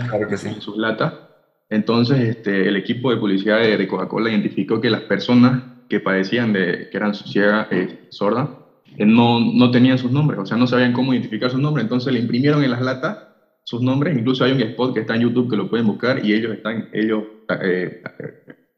claro 0.09 0.27
que 0.27 0.37
sí. 0.37 0.47
en 0.47 0.61
sus 0.61 0.77
latas. 0.77 1.13
Entonces, 1.69 2.19
este, 2.19 2.67
el 2.67 2.75
equipo 2.75 3.11
de 3.11 3.17
publicidad 3.17 3.59
de, 3.59 3.87
Coca-Cola 3.87 4.29
identificó 4.29 4.79
que 4.79 4.89
las 4.89 5.01
personas 5.01 5.63
que 5.89 5.99
padecían 5.99 6.53
de 6.53 6.89
que 6.89 6.97
eran 6.97 7.13
ciegas, 7.13 7.67
eh, 7.71 8.07
sordas, 8.09 8.49
eh, 8.97 9.05
no, 9.05 9.39
no 9.39 9.71
tenían 9.71 9.97
sus 9.97 10.11
nombres, 10.11 10.39
o 10.39 10.45
sea, 10.45 10.57
no 10.57 10.67
sabían 10.67 10.93
cómo 10.93 11.13
identificar 11.13 11.49
sus 11.49 11.59
nombres, 11.59 11.83
entonces 11.83 12.13
le 12.13 12.19
imprimieron 12.19 12.63
en 12.63 12.71
las 12.71 12.81
latas 12.81 13.17
sus 13.63 13.81
nombres. 13.81 14.17
Incluso 14.17 14.45
hay 14.45 14.53
un 14.53 14.61
spot 14.61 14.93
que 14.93 15.01
está 15.01 15.15
en 15.15 15.21
YouTube 15.21 15.49
que 15.49 15.57
lo 15.57 15.69
pueden 15.69 15.87
buscar 15.87 16.23
y 16.23 16.33
ellos 16.33 16.53
están 16.53 16.89
ellos 16.93 17.23
eh, 17.61 18.01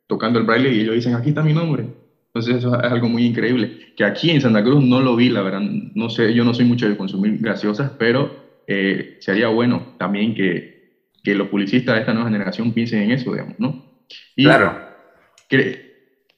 tocando 0.08 0.40
el 0.40 0.46
braille 0.46 0.72
y 0.74 0.82
ellos 0.82 0.96
dicen, 0.96 1.14
aquí 1.14 1.30
está 1.30 1.44
mi 1.44 1.54
nombre. 1.54 1.86
Entonces 2.34 2.58
eso 2.58 2.80
es 2.80 2.92
algo 2.92 3.10
muy 3.10 3.26
increíble. 3.26 3.94
Que 3.96 4.04
aquí 4.04 4.30
en 4.30 4.42
Santa 4.42 4.64
Cruz 4.64 4.84
no 4.84 5.02
lo 5.02 5.16
vi, 5.16 5.30
la 5.30 5.42
verdad. 5.42 5.62
No 5.62 6.10
sé, 6.10 6.34
yo 6.34 6.44
no 6.44 6.54
soy 6.54 6.66
mucho 6.66 6.88
de 6.88 6.96
consumir 6.96 7.38
gaseosas, 7.40 7.92
pero 7.98 8.62
eh, 8.68 9.18
sería 9.20 9.48
bueno 9.48 9.96
también 9.98 10.36
que, 10.36 10.80
que 11.24 11.34
los 11.34 11.48
publicistas 11.48 11.96
de 11.96 12.02
esta 12.02 12.14
nueva 12.14 12.30
generación 12.30 12.72
piensen 12.72 13.02
en 13.02 13.12
eso, 13.12 13.32
digamos, 13.32 13.60
¿no? 13.60 13.86
claro. 14.36 14.88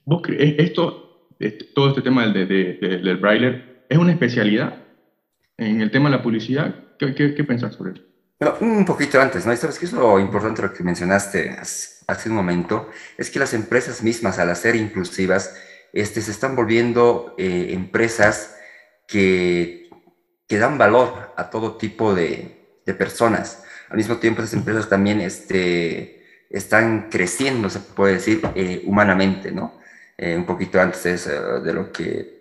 ¿Vos 0.05 0.21
crees 0.24 0.55
esto, 0.57 1.27
todo 1.75 1.89
este 1.89 2.01
tema 2.01 2.25
del, 2.25 2.48
del 2.48 3.17
braille, 3.17 3.83
es 3.89 3.98
una 3.98 4.13
especialidad 4.13 4.75
en 5.57 5.81
el 5.81 5.91
tema 5.91 6.10
de 6.10 6.15
la 6.15 6.24
publicidad? 6.24 6.74
¿Qué, 6.98 7.13
qué, 7.13 7.36
qué 7.36 7.43
pensás 7.43 7.75
sobre 7.75 7.93
eso? 7.93 8.03
Un 8.62 8.86
poquito 8.86 9.21
antes, 9.21 9.45
¿no? 9.45 9.53
Y 9.53 9.57
sabes 9.57 9.77
qué 9.77 9.86
es 9.86 9.93
lo 9.93 10.19
importante 10.19 10.62
lo 10.62 10.74
que 10.74 10.83
mencionaste 10.83 11.51
hace 12.07 12.29
un 12.29 12.36
momento, 12.36 12.89
es 13.17 13.29
que 13.29 13.39
las 13.39 13.53
empresas 13.53 14.01
mismas, 14.01 14.39
al 14.39 14.50
hacer 14.50 14.75
inclusivas, 14.75 15.55
este, 15.93 16.21
se 16.21 16.31
están 16.31 16.55
volviendo 16.55 17.36
eh, 17.38 17.69
empresas 17.71 18.55
que, 19.07 19.89
que 20.48 20.57
dan 20.57 20.77
valor 20.77 21.33
a 21.36 21.50
todo 21.50 21.77
tipo 21.77 22.13
de, 22.13 22.79
de 22.86 22.93
personas. 22.93 23.63
Al 23.89 23.98
mismo 23.98 24.17
tiempo, 24.17 24.41
esas 24.41 24.53
empresas 24.53 24.88
también 24.88 25.19
este, 25.21 26.24
están 26.50 27.10
creciendo, 27.10 27.69
se 27.69 27.79
puede 27.79 28.13
decir, 28.13 28.41
eh, 28.55 28.83
humanamente, 28.86 29.51
¿no? 29.51 29.79
Eh, 30.17 30.36
un 30.36 30.45
poquito 30.45 30.79
antes 30.79 31.25
de, 31.25 31.74
lo 31.74 31.91
que, 31.91 32.39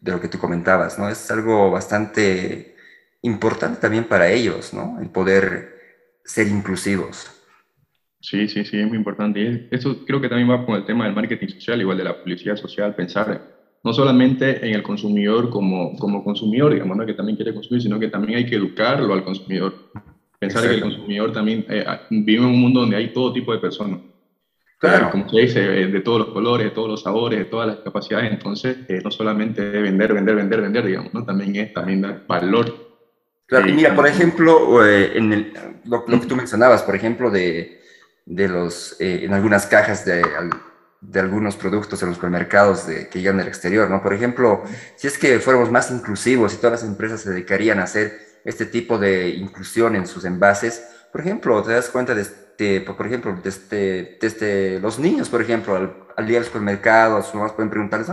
de 0.00 0.12
lo 0.12 0.20
que 0.20 0.28
tú 0.28 0.38
comentabas, 0.38 0.98
¿no? 0.98 1.08
Es 1.08 1.30
algo 1.30 1.70
bastante 1.70 2.74
importante 3.22 3.80
también 3.80 4.04
para 4.04 4.28
ellos, 4.28 4.72
¿no? 4.72 4.98
El 5.00 5.10
poder 5.10 5.78
ser 6.24 6.48
inclusivos. 6.48 7.37
Sí, 8.20 8.48
sí, 8.48 8.64
sí, 8.64 8.78
es 8.78 8.86
muy 8.86 8.96
importante. 8.96 9.40
Y 9.40 9.68
eso 9.70 10.04
creo 10.04 10.20
que 10.20 10.28
también 10.28 10.50
va 10.50 10.66
con 10.66 10.74
el 10.74 10.84
tema 10.84 11.04
del 11.04 11.14
marketing 11.14 11.48
social, 11.48 11.80
igual 11.80 11.98
de 11.98 12.04
la 12.04 12.20
publicidad 12.20 12.56
social, 12.56 12.94
pensar 12.94 13.58
no 13.84 13.92
solamente 13.92 14.66
en 14.66 14.74
el 14.74 14.82
consumidor 14.82 15.50
como, 15.50 15.96
como 15.96 16.24
consumidor, 16.24 16.72
digamos, 16.72 16.96
¿no? 16.96 17.06
que 17.06 17.14
también 17.14 17.36
quiere 17.36 17.54
consumir, 17.54 17.82
sino 17.82 17.98
que 17.98 18.08
también 18.08 18.38
hay 18.38 18.46
que 18.46 18.56
educarlo 18.56 19.14
al 19.14 19.24
consumidor. 19.24 19.74
Pensar 20.38 20.62
que 20.62 20.74
el 20.74 20.80
consumidor 20.80 21.32
también 21.32 21.64
eh, 21.68 21.84
ah, 21.86 22.02
vive 22.10 22.42
en 22.42 22.48
un 22.48 22.60
mundo 22.60 22.80
donde 22.80 22.96
hay 22.96 23.12
todo 23.12 23.32
tipo 23.32 23.52
de 23.52 23.58
personas. 23.58 24.00
Claro. 24.78 25.10
como 25.10 25.28
se 25.28 25.40
dice, 25.40 25.60
eh, 25.60 25.86
de 25.88 26.00
todos 26.00 26.20
los 26.20 26.28
colores, 26.28 26.66
de 26.66 26.70
todos 26.70 26.88
los 26.88 27.02
sabores, 27.02 27.40
de 27.40 27.46
todas 27.46 27.66
las 27.66 27.78
capacidades. 27.78 28.30
Entonces, 28.30 28.76
eh, 28.88 29.00
no 29.02 29.10
solamente 29.10 29.60
vender, 29.60 30.14
vender, 30.14 30.36
vender, 30.36 30.60
vender, 30.60 30.86
digamos, 30.86 31.12
¿no? 31.12 31.24
También 31.24 31.56
es 31.56 31.72
también 31.72 32.02
dar 32.02 32.24
valor. 32.28 32.72
Claro, 33.46 33.68
y 33.68 33.72
mira, 33.72 33.96
por 33.96 34.06
ejemplo, 34.06 34.86
en 34.86 35.32
el, 35.32 35.52
lo, 35.84 36.04
que 36.04 36.26
tú 36.26 36.36
mencionabas, 36.36 36.84
por 36.84 36.94
ejemplo, 36.94 37.30
de, 37.30 37.80
de 38.28 38.46
los, 38.46 38.96
en 38.98 39.32
algunas 39.32 39.66
cajas 39.66 40.04
de, 40.04 40.22
de 41.00 41.20
algunos 41.20 41.56
productos 41.56 42.02
en 42.02 42.08
los 42.08 42.16
supermercados 42.16 42.86
de, 42.86 43.08
que 43.08 43.20
llegan 43.20 43.38
del 43.38 43.48
exterior, 43.48 43.88
¿no? 43.88 44.02
Por 44.02 44.12
ejemplo, 44.12 44.62
si 44.96 45.06
es 45.06 45.16
que 45.16 45.40
fuéramos 45.40 45.70
más 45.70 45.90
inclusivos 45.90 46.52
y 46.52 46.58
todas 46.58 46.82
las 46.82 46.90
empresas 46.90 47.22
se 47.22 47.30
dedicarían 47.30 47.80
a 47.80 47.84
hacer 47.84 48.40
este 48.44 48.66
tipo 48.66 48.98
de 48.98 49.30
inclusión 49.30 49.96
en 49.96 50.06
sus 50.06 50.24
envases. 50.26 50.84
Por 51.10 51.22
ejemplo, 51.22 51.62
te 51.62 51.72
das 51.72 51.88
cuenta 51.88 52.14
de, 52.14 52.22
este, 52.22 52.82
por 52.82 53.06
ejemplo, 53.06 53.34
desde, 53.42 54.18
desde 54.20 54.26
este, 54.26 54.80
los 54.80 54.98
niños, 54.98 55.30
por 55.30 55.40
ejemplo, 55.40 55.74
al, 56.16 56.30
ir 56.30 56.36
al 56.36 56.44
supermercado, 56.44 57.22
sus 57.22 57.34
mamás 57.34 57.52
pueden 57.52 57.70
preguntarles, 57.70 58.08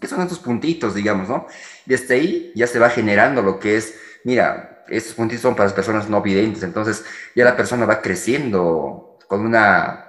¿qué 0.00 0.06
son 0.06 0.22
estos 0.22 0.38
puntitos, 0.38 0.94
digamos, 0.94 1.28
no? 1.28 1.46
Desde 1.86 2.14
ahí 2.14 2.52
ya 2.54 2.68
se 2.68 2.78
va 2.78 2.88
generando 2.88 3.42
lo 3.42 3.58
que 3.58 3.76
es, 3.76 3.94
mira, 4.22 4.84
estos 4.88 5.14
puntitos 5.14 5.42
son 5.42 5.54
para 5.54 5.64
las 5.64 5.72
personas 5.72 6.08
no 6.08 6.22
videntes, 6.22 6.62
entonces 6.62 7.04
ya 7.34 7.44
la 7.44 7.56
persona 7.56 7.86
va 7.86 8.00
creciendo 8.00 9.09
con 9.30 9.46
una, 9.46 10.06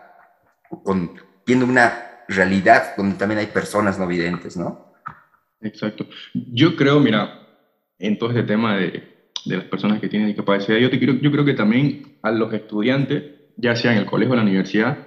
con, 0.83 1.11
viendo 1.45 1.67
una 1.67 2.23
realidad 2.27 2.95
donde 2.97 3.17
también 3.17 3.37
hay 3.37 3.45
personas 3.45 3.99
no 3.99 4.07
videntes, 4.07 4.57
¿no? 4.57 4.95
Exacto. 5.61 6.07
Yo 6.33 6.75
creo, 6.75 6.99
mira, 6.99 7.39
en 7.99 8.17
todo 8.17 8.31
este 8.31 8.41
tema 8.41 8.75
de, 8.77 9.29
de 9.45 9.57
las 9.57 9.65
personas 9.65 9.99
que 9.99 10.09
tienen 10.09 10.27
discapacidad. 10.27 10.79
Yo, 10.79 10.89
te 10.89 10.97
quiero, 10.97 11.13
yo 11.13 11.31
creo 11.31 11.45
que 11.45 11.53
también 11.53 12.17
a 12.23 12.31
los 12.31 12.51
estudiantes, 12.51 13.23
ya 13.57 13.75
sea 13.75 13.91
en 13.91 13.99
el 13.99 14.07
colegio 14.07 14.31
o 14.31 14.33
en 14.33 14.39
la 14.39 14.49
universidad, 14.49 14.97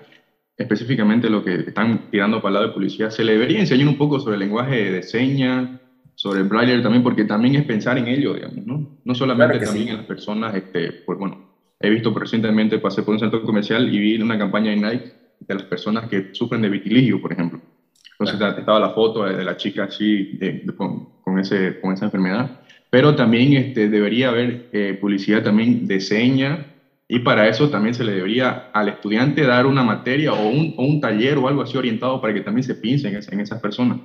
específicamente 0.57 1.29
lo 1.29 1.43
que 1.43 1.57
están 1.57 2.09
tirando 2.13 2.41
para 2.41 2.51
el 2.51 2.55
lado 2.55 2.67
de 2.69 2.73
publicidad, 2.73 3.11
se 3.11 3.25
le 3.25 3.33
debería 3.33 3.59
enseñar 3.59 3.89
un 3.89 3.99
poco 3.99 4.21
sobre 4.21 4.35
el 4.35 4.41
lenguaje 4.41 4.93
de 4.93 5.03
señas, 5.03 5.81
sobre 6.15 6.43
el 6.43 6.47
braille 6.47 6.81
también, 6.83 7.03
porque 7.03 7.25
también 7.25 7.57
es 7.57 7.65
pensar 7.65 7.99
en 7.99 8.07
ello, 8.07 8.35
digamos, 8.35 8.65
¿no? 8.65 9.01
No 9.05 9.15
solamente 9.17 9.59
también 9.59 9.89
en 9.89 9.97
las 9.97 10.07
personas, 10.07 10.55
este, 10.55 11.03
pues 11.05 11.19
bueno, 11.19 11.54
he 11.87 11.91
visto 11.91 12.13
recientemente, 12.13 12.79
pasé 12.79 13.03
por 13.03 13.15
un 13.15 13.21
centro 13.21 13.43
comercial 13.43 13.93
y 13.93 13.99
vi 13.99 14.21
una 14.21 14.39
campaña 14.39 14.71
de 14.71 14.77
Nike 14.77 15.13
de 15.41 15.55
las 15.55 15.65
personas 15.65 16.09
que 16.09 16.31
sufren 16.33 16.63
de 16.63 16.69
vitiligio, 16.69 17.21
por 17.21 17.33
ejemplo. 17.33 17.61
Entonces 18.19 18.59
estaba 18.59 18.79
la 18.79 18.91
foto 18.91 19.25
de 19.25 19.45
la 19.45 19.57
chica 19.57 19.85
así, 19.85 20.39
con, 20.77 21.21
con, 21.23 21.39
ese, 21.39 21.81
con 21.81 21.93
esa 21.93 22.07
enfermedad 22.07 22.61
pero 22.95 23.17
también 23.17 23.55
este, 23.55 23.89
debería 23.89 24.29
haber 24.29 24.69
eh, 24.71 24.97
publicidad 25.01 25.43
también 25.43 25.89
de 25.89 26.01
seña 26.01 26.67
y 27.09 27.19
para 27.19 27.49
eso 27.49 27.69
también 27.69 27.93
se 27.93 28.05
le 28.05 28.13
debería 28.13 28.71
al 28.73 28.89
estudiante 28.89 29.43
dar 29.43 29.67
una 29.67 29.83
materia 29.83 30.33
o 30.33 30.49
un, 30.49 30.75
o 30.77 30.85
un 30.85 31.01
taller 31.01 31.37
o 31.39 31.49
algo 31.49 31.63
así 31.63 31.77
orientado 31.77 32.21
para 32.21 32.33
que 32.33 32.43
también 32.43 32.63
se 32.63 32.77
piense 32.77 33.09
en, 33.09 33.17
en, 33.17 33.41
esas 33.41 33.61
personas. 33.61 33.99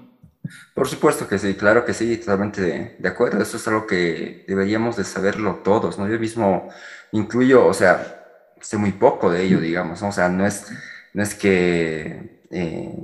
Por 0.73 0.87
supuesto 0.87 1.27
que 1.27 1.37
sí, 1.37 1.53
claro 1.53 1.85
que 1.85 1.93
sí, 1.93 2.17
totalmente 2.17 2.61
de, 2.61 2.95
de, 2.97 3.07
acuerdo. 3.07 3.39
Eso 3.43 3.57
es 3.57 3.67
algo 3.67 3.85
que 3.85 4.43
deberíamos 4.47 4.97
de 4.97 5.03
saberlo 5.03 5.61
todos, 5.63 5.99
¿no? 5.99 6.09
Yo 6.09 6.17
mismo 6.17 6.69
incluyo, 7.11 7.65
o 7.65 7.73
sea, 7.73 8.25
sé 8.61 8.77
muy 8.77 8.91
poco 8.91 9.31
de 9.31 9.43
ello, 9.43 9.59
digamos, 9.59 10.01
¿no? 10.01 10.09
o 10.09 10.11
sea, 10.11 10.29
no 10.29 10.45
es, 10.45 10.67
no 11.13 11.23
es 11.23 11.35
que, 11.35 12.41
eh, 12.51 12.95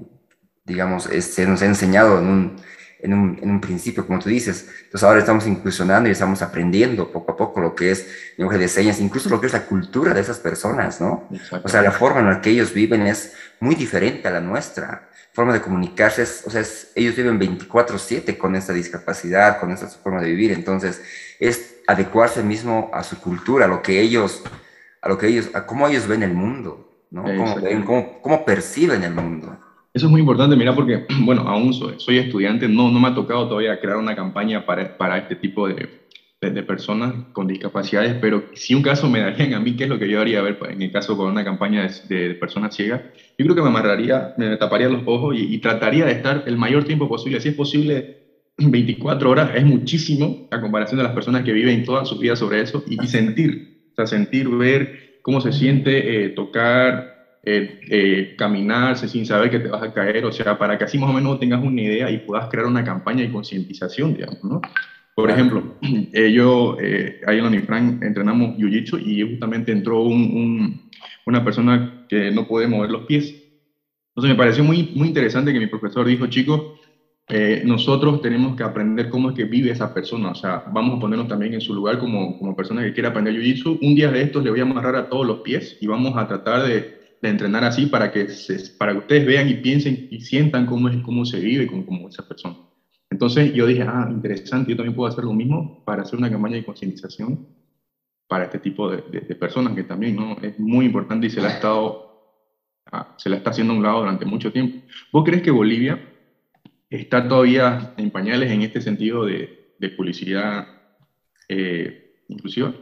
digamos, 0.66 1.04
se 1.04 1.46
nos 1.46 1.62
ha 1.62 1.66
enseñado 1.66 2.20
en 2.20 2.28
un 2.28 2.66
en 3.06 3.14
un, 3.14 3.40
en 3.42 3.52
un, 3.52 3.62
principio, 3.62 4.06
como 4.06 4.20
tú 4.20 4.30
dices. 4.30 4.68
Entonces 4.86 5.04
ahora 5.04 5.20
estamos 5.20 5.46
inclusionando 5.46 6.10
y 6.10 6.12
estamos 6.12 6.42
aprendiendo 6.42 7.12
poco 7.12 7.34
a 7.34 7.38
poco 7.38 7.62
lo 7.62 7.76
que 7.76 7.92
es 7.92 8.08
lenguaje 8.38 8.60
de 8.60 8.68
señas, 8.68 9.00
incluso 9.00 9.30
lo 9.30 9.40
que 9.40 9.48
es 9.48 9.54
la 9.54 9.66
cultura 9.66 10.14
de 10.14 10.22
esas 10.22 10.40
personas, 10.40 11.00
¿no? 11.00 11.30
O 11.64 11.70
sea, 11.70 11.82
la 11.82 11.92
forma 11.92 12.22
en 12.22 12.30
la 12.30 12.42
que 12.42 12.50
ellos 12.50 12.74
viven 12.74 13.06
es 13.06 13.34
muy 13.60 13.76
diferente 13.76 14.28
a 14.28 14.32
la 14.32 14.42
nuestra. 14.42 15.10
Forma 15.34 15.54
de 15.54 15.62
comunicarse, 15.62 16.24
es, 16.24 16.44
o 16.46 16.50
sea, 16.50 16.64
ellos 16.96 17.16
viven 17.16 17.38
24/7 17.38 18.38
con 18.38 18.56
esta 18.56 18.74
discapacidad, 18.74 19.60
con 19.60 19.72
esta 19.72 19.88
forma 19.88 20.22
de 20.22 20.30
vivir. 20.30 20.52
Entonces, 20.52 21.02
es 21.40 21.75
adecuarse 21.88 22.44
mismo 22.44 22.89
a 22.94 23.04
su 23.04 23.20
cultura, 23.20 23.65
a 23.65 23.68
lo 23.68 23.82
que 23.82 24.01
ellos, 24.01 24.44
a 25.01 25.10
lo 25.10 25.18
que 25.18 25.27
ellos, 25.27 25.50
a 25.54 25.65
cómo 25.65 25.88
ellos 25.88 26.08
ven 26.08 26.24
el 26.24 26.34
mundo, 26.34 27.06
¿no? 27.12 27.24
Cómo, 27.24 27.56
ven, 27.62 27.84
cómo, 27.84 28.22
cómo 28.22 28.46
perciben 28.46 29.04
el 29.04 29.13
mundo. 29.13 29.58
Eso 29.94 30.08
es 30.08 30.12
muy 30.12 30.20
importante, 30.20 30.56
mira, 30.56 30.75
porque, 30.75 31.06
bueno, 31.22 31.44
aún 31.44 31.74
soy, 31.74 31.96
soy, 31.98 32.18
estudiante, 32.18 32.68
no, 32.68 32.92
no 32.92 33.00
me 33.00 33.08
ha 33.08 33.15
tocado 33.15 33.48
todavía 33.48 33.80
crear 33.80 33.98
una 33.98 34.15
campaña 34.15 34.65
para, 34.65 34.98
para 34.98 35.18
este 35.18 35.36
tipo 35.36 35.68
de, 35.68 36.06
de, 36.42 36.63
personas 36.63 37.13
con 37.32 37.48
discapacidades, 37.48 38.15
pero 38.20 38.44
si 38.54 38.75
un 38.75 38.82
caso 38.82 39.10
me 39.10 39.20
darían 39.20 39.54
a 39.54 39.60
mí, 39.60 39.75
¿qué 39.75 39.86
es 39.86 39.89
lo 39.89 39.98
que 39.98 40.10
yo 40.10 40.20
haría? 40.22 40.39
A 40.39 40.44
ver, 40.44 40.58
en 40.70 40.82
el 40.82 40.92
caso 40.92 41.18
con 41.18 41.32
una 41.32 41.44
campaña 41.44 41.89
de, 42.08 42.34
personas 42.36 42.75
ciegas, 42.75 43.01
yo 43.38 43.46
creo 43.46 43.56
que 43.56 43.62
me 43.62 43.70
amarraría, 43.70 44.34
me 44.38 44.58
taparía 44.58 44.89
los 44.89 45.04
ojos 45.06 45.36
y, 45.38 45.58
trataría 45.60 46.06
de 46.06 46.12
estar 46.12 46.44
el 46.46 46.58
mayor 46.58 46.84
tiempo 46.84 47.08
posible, 47.08 47.39
si 47.39 47.50
es 47.50 47.56
posible, 47.56 48.25
24 48.58 49.30
horas, 49.30 49.52
es 49.54 49.66
muchísimo 49.66 50.48
a 50.50 50.60
comparación 50.60 50.98
de 50.98 51.04
las 51.04 51.14
personas 51.14 51.44
que 51.44 51.52
viven 51.52 51.84
toda 51.84 52.06
su 52.06 52.18
vida 52.18 52.36
sobre 52.36 52.62
eso 52.62 52.84
y, 52.86 53.08
sentir, 53.08 53.62
o 53.92 53.96
sea, 53.96 54.06
sentir, 54.06 54.48
ver 54.50 54.90
cómo 55.22 55.42
se 55.42 55.52
siente, 55.52 56.26
eh, 56.26 56.30
tocar, 56.30 57.06
eh, 57.44 57.80
eh, 57.90 58.36
caminarse 58.38 59.08
sin 59.08 59.26
saber 59.26 59.50
que 59.50 59.60
te 59.60 59.68
vas 59.68 59.84
a 59.84 59.92
caer, 59.92 60.26
o 60.26 60.32
sea, 60.32 60.58
para 60.58 60.78
que 60.78 60.86
así 60.86 60.98
más 60.98 61.10
o 61.10 61.14
menos 61.14 61.40
tengas 61.40 61.62
una 61.62 61.82
idea 61.82 62.10
y 62.10 62.20
puedas 62.20 62.48
crear 62.48 62.66
una 62.66 62.84
campaña 62.84 63.24
de 63.24 63.32
concientización, 63.32 64.14
digamos, 64.14 64.44
¿no? 64.44 64.62
Por 65.16 65.32
ejemplo, 65.32 65.78
eh, 66.12 66.32
yo 66.32 66.76
eh, 66.80 67.22
ahí 67.26 67.38
en 67.38 67.44
la 67.44 67.50
Unifran 67.50 68.00
entrenamos 68.04 68.58
Jiu-Jitsu 68.58 69.02
y 69.02 69.22
justamente 69.22 69.72
entró 69.72 70.04
un, 70.04 70.82
una 71.26 71.44
persona 71.44 72.06
que 72.10 72.32
no 72.32 72.46
puede 72.46 72.68
mover 72.68 72.92
los 72.92 73.06
pies. 73.06 73.34
Entonces 74.10 74.30
me 74.30 74.36
pareció 74.36 74.64
muy, 74.64 74.92
muy 74.94 75.08
interesante 75.08 75.54
que 75.54 75.60
mi 75.60 75.68
profesor 75.68 76.06
dijo, 76.06 76.28
chicos, 76.28 76.75
nosotros 77.65 78.22
tenemos 78.22 78.55
que 78.55 78.63
aprender 78.63 79.10
cómo 79.10 79.29
es 79.29 79.36
que 79.36 79.46
vive 79.46 79.72
esa 79.72 79.94
persona, 79.94 80.29
o 80.29 80.36
sea, 80.36 80.63
vamos 80.72 80.98
a 80.98 81.00
ponernos 81.00 81.27
también 81.27 81.53
en 81.53 81.62
su 81.62 81.74
lugar 81.74 81.98
como, 81.98 82.38
como 82.38 82.55
persona 82.55 82.84
que 82.84 82.94
quiere 82.94 83.10
aprender 83.10 83.34
Jiu-Jitsu. 83.34 83.79
Un 83.82 83.96
día 83.96 84.12
de 84.12 84.22
estos 84.22 84.44
le 84.44 84.51
voy 84.51 84.60
a 84.60 84.63
amarrar 84.63 84.96
a 84.96 85.10
todos 85.10 85.25
los 85.25 85.39
pies 85.39 85.77
y 85.82 85.88
vamos 85.88 86.15
a 86.17 86.27
tratar 86.27 86.67
de 86.67 86.96
de 87.25 87.29
entrenar 87.29 87.63
así 87.63 87.88
para 87.88 88.12
que, 88.12 88.27
para 88.77 88.94
que 88.94 89.00
ustedes 89.00 89.25
vean 89.25 89.50
y 89.50 89.55
piensen 89.55 90.08
y 90.12 90.22
sientan 90.22 90.65
cómo, 90.65 90.89
es, 90.89 90.98
cómo 91.03 91.25
se 91.25 91.39
vive 91.39 91.67
con 91.67 91.84
como 91.84 92.08
esa 92.10 92.27
persona. 92.27 92.55
Entonces 93.10 93.53
yo 93.53 93.65
dije, 93.65 93.84
ah, 93.84 94.08
interesante, 94.12 94.72
yo 94.72 94.77
también 94.77 94.96
puedo 94.96 95.12
hacer 95.12 95.24
lo 95.24 95.34
mismo 95.34 95.84
para 95.86 96.03
hacer 96.03 96.17
una 96.17 96.29
campaña 96.29 96.55
de 96.55 96.65
concientización 96.65 97.48
para 98.27 98.46
este 98.46 98.60
tipo 98.60 98.89
de, 98.89 99.03
de, 99.12 99.36
personas 99.36 99.75
que 99.75 99.84
también 99.84 100.15
¿no? 100.15 100.38
es 100.41 100.60
muy 100.60 100.86
importante 100.86 101.27
y 101.27 101.29
se 101.29 101.41
la, 101.41 101.50
ha 101.50 101.51
estado, 101.51 102.41
ah, 102.91 103.15
se 103.17 103.29
la 103.29 103.38
está 103.38 103.51
haciendo 103.51 103.74
a 103.74 103.77
un 103.77 103.84
lado 103.84 104.00
durante 104.00 104.25
mucho 104.25 104.51
tiempo. 104.51 104.86
¿Vos 105.12 105.24
crees 105.24 105.44
que 105.44 105.51
Bolivia 105.51 106.00
está 106.89 107.27
todavía 107.27 107.94
en 107.98 108.12
pañales 108.12 108.51
en 108.51 108.62
este 108.62 108.82
sentido 108.82 109.25
de, 109.25 109.63
publicidad 109.98 110.68
eh, 111.48 112.15
inclusiva? 112.27 112.74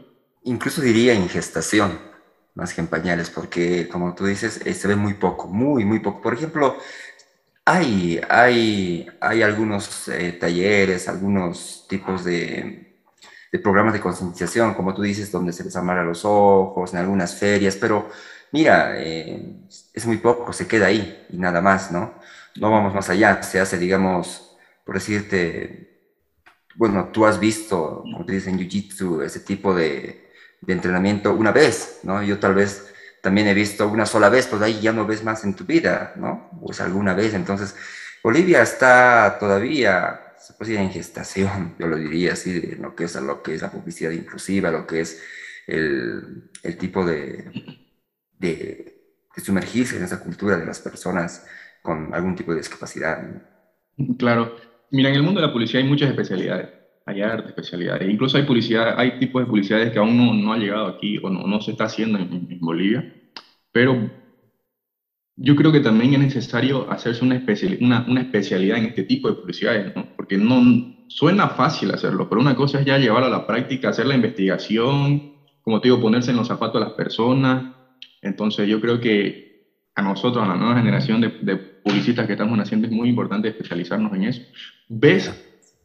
Incluso 0.44 0.82
diría 0.82 1.14
en 1.14 1.28
gestación 1.28 2.00
más 2.56 2.74
que 2.74 2.82
en 2.82 2.88
pañales, 2.88 3.30
porque 3.30 3.88
como 3.90 4.14
tú 4.16 4.26
dices, 4.26 4.62
eh, 4.66 4.74
se 4.74 4.88
ve 4.88 4.96
muy 4.96 5.16
poco, 5.16 5.48
muy, 5.48 5.86
muy 5.86 6.00
poco. 6.00 6.22
Por 6.22 6.34
ejemplo, 6.34 6.78
hay, 7.66 8.22
hay, 8.30 9.08
hay 9.20 9.42
algunos 9.42 10.08
eh, 10.08 10.34
talleres, 10.34 11.08
algunos 11.08 11.86
tipos 11.90 12.24
de, 12.24 12.98
de 13.52 13.60
programas 13.60 13.94
de 13.94 14.02
concientización, 14.02 14.74
como 14.74 14.94
tú 14.94 15.02
dices, 15.02 15.32
donde 15.32 15.54
se 15.54 15.64
les 15.64 15.76
amarra 15.76 16.04
los 16.04 16.26
ojos, 16.26 16.94
en 16.94 17.00
algunas 17.00 17.36
ferias, 17.36 17.76
pero 17.76 18.10
mira, 18.52 18.94
eh, 18.98 19.56
es 19.94 20.06
muy 20.06 20.18
poco, 20.18 20.54
se 20.54 20.68
queda 20.68 20.88
ahí 20.88 21.26
y 21.30 21.38
nada 21.38 21.62
más, 21.62 21.92
¿no? 21.92 22.16
No 22.56 22.72
vamos 22.72 22.94
más 22.94 23.10
allá, 23.10 23.42
se 23.44 23.60
hace, 23.60 23.78
digamos, 23.78 24.58
por 24.86 24.96
decirte, 24.96 26.12
bueno, 26.76 27.10
tú 27.12 27.26
has 27.26 27.40
visto, 27.40 28.02
como 28.02 28.26
te 28.26 28.34
dicen, 28.34 28.58
Jiu-Jitsu, 28.58 29.24
ese 29.24 29.40
tipo 29.40 29.74
de, 29.74 30.32
de 30.62 30.74
entrenamiento 30.74 31.34
una 31.34 31.52
vez, 31.52 32.00
¿no? 32.04 32.22
Yo 32.24 32.40
tal 32.40 32.56
vez 32.56 32.94
también 33.22 33.48
he 33.48 33.54
visto 33.54 33.88
una 33.88 34.06
sola 34.06 34.30
vez, 34.30 34.48
pues 34.48 34.62
ahí 34.62 34.82
ya 34.82 34.92
no 34.92 35.08
ves 35.08 35.24
más 35.24 35.44
en 35.46 35.56
tu 35.56 35.66
vida, 35.66 36.14
¿no? 36.18 36.50
Pues 36.62 36.82
alguna 36.82 37.14
vez. 37.14 37.34
Entonces, 37.34 37.76
Bolivia 38.24 38.62
está 38.62 39.38
todavía, 39.40 40.34
se 40.38 40.54
puede 40.54 40.72
decir 40.72 40.86
en 40.86 40.92
gestación, 40.92 41.76
yo 41.80 41.88
lo 41.88 41.98
diría 41.98 42.34
así, 42.34 42.60
de 42.60 42.76
lo 42.76 42.96
que 42.96 43.06
es, 43.06 43.16
lo 43.16 43.42
que 43.42 43.56
es 43.56 43.62
la 43.62 43.72
publicidad 43.72 44.12
inclusiva, 44.12 44.72
lo 44.72 44.86
que 44.86 45.02
es 45.02 45.22
el, 45.68 46.52
el 46.64 46.78
tipo 46.78 47.06
de, 47.06 47.84
de, 48.40 48.90
sumergirse 49.38 49.98
en 49.98 50.04
esa 50.04 50.20
cultura 50.20 50.58
de 50.58 50.66
las 50.66 50.80
personas 50.80 51.46
con 51.84 52.12
algún 52.16 52.34
tipo 52.36 52.52
de 52.52 52.58
discapacidad. 52.58 53.44
Claro. 54.18 54.56
Mira, 54.90 55.10
en 55.10 55.16
el 55.16 55.24
mundo 55.24 55.42
de 55.42 55.48
la 55.48 55.54
publicidad 55.54 55.84
hay 55.84 55.90
muchas 55.90 56.10
especialidades. 56.10 56.70
Hay 57.06 57.22
arte, 57.22 57.50
especialidades. 57.50 58.10
Incluso 58.10 58.38
hay 58.38 58.44
publicidad, 58.44 58.98
hay 58.98 59.20
tipos 59.20 59.42
de 59.42 59.46
publicidades 59.46 59.92
que 59.92 60.00
aún 60.00 60.18
no, 60.18 60.34
no 60.34 60.54
ha 60.54 60.58
llegado 60.58 60.88
aquí 60.88 61.20
o 61.22 61.30
no, 61.30 61.46
no 61.46 61.62
se 61.62 61.72
está 61.72 61.86
haciendo 61.86 62.18
en, 62.18 62.48
en 62.50 62.60
Bolivia. 62.60 63.14
Pero 63.72 64.10
yo 65.36 65.56
creo 65.56 65.72
que 65.72 65.80
también 65.82 66.14
es 66.14 66.20
necesario 66.20 66.90
hacerse 66.90 67.26
una, 67.26 67.44
una, 67.82 68.06
una, 68.08 68.22
especialidad 68.22 68.78
en 68.78 68.86
este 68.86 69.04
tipo 69.04 69.28
de 69.28 69.36
publicidades, 69.36 69.96
¿no? 69.96 70.06
porque 70.16 70.38
no 70.38 70.96
suena 71.08 71.50
fácil 71.50 71.92
hacerlo, 71.92 72.30
pero 72.30 72.40
una 72.40 72.56
cosa 72.56 72.80
es 72.80 72.86
ya 72.86 72.98
llevarlo 72.98 73.28
a 73.28 73.38
la 73.38 73.48
práctica, 73.48 73.90
hacer 73.90 74.06
la 74.06 74.16
investigación, 74.16 75.34
como 75.62 75.82
te 75.82 75.88
digo, 75.88 76.00
ponerse 76.00 76.32
en 76.32 76.38
los 76.38 76.48
zapatos 76.48 76.80
de 76.80 76.88
las 76.88 76.94
personas. 76.94 77.74
Entonces 78.22 78.68
yo 78.68 78.80
creo 78.80 79.00
que 79.00 79.74
a 79.96 80.02
nosotros, 80.02 80.44
a 80.44 80.48
la 80.48 80.56
nueva 80.56 80.78
generación 80.78 81.22
de, 81.22 81.30
de 81.42 81.73
publicistas 81.84 82.26
que 82.26 82.34
estamos 82.34 82.58
haciendo, 82.60 82.88
es 82.88 82.94
muy 82.94 83.10
importante 83.10 83.48
especializarnos 83.48 84.14
en 84.14 84.24
eso. 84.24 84.42
¿Ves 84.88 85.32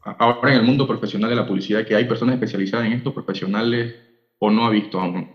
ahora 0.03 0.53
en 0.53 0.59
el 0.59 0.63
mundo 0.63 0.87
profesional 0.87 1.29
de 1.31 1.37
la 1.37 1.47
publicidad 1.47 1.85
que 1.85 1.95
hay 1.95 2.05
personas 2.05 2.35
especializadas 2.35 2.87
en 2.87 2.93
estos 2.95 3.13
profesionales 3.13 3.95
o 4.39 4.51
no 4.51 4.67
ha 4.67 4.71
visto 4.71 5.01
aún? 5.01 5.31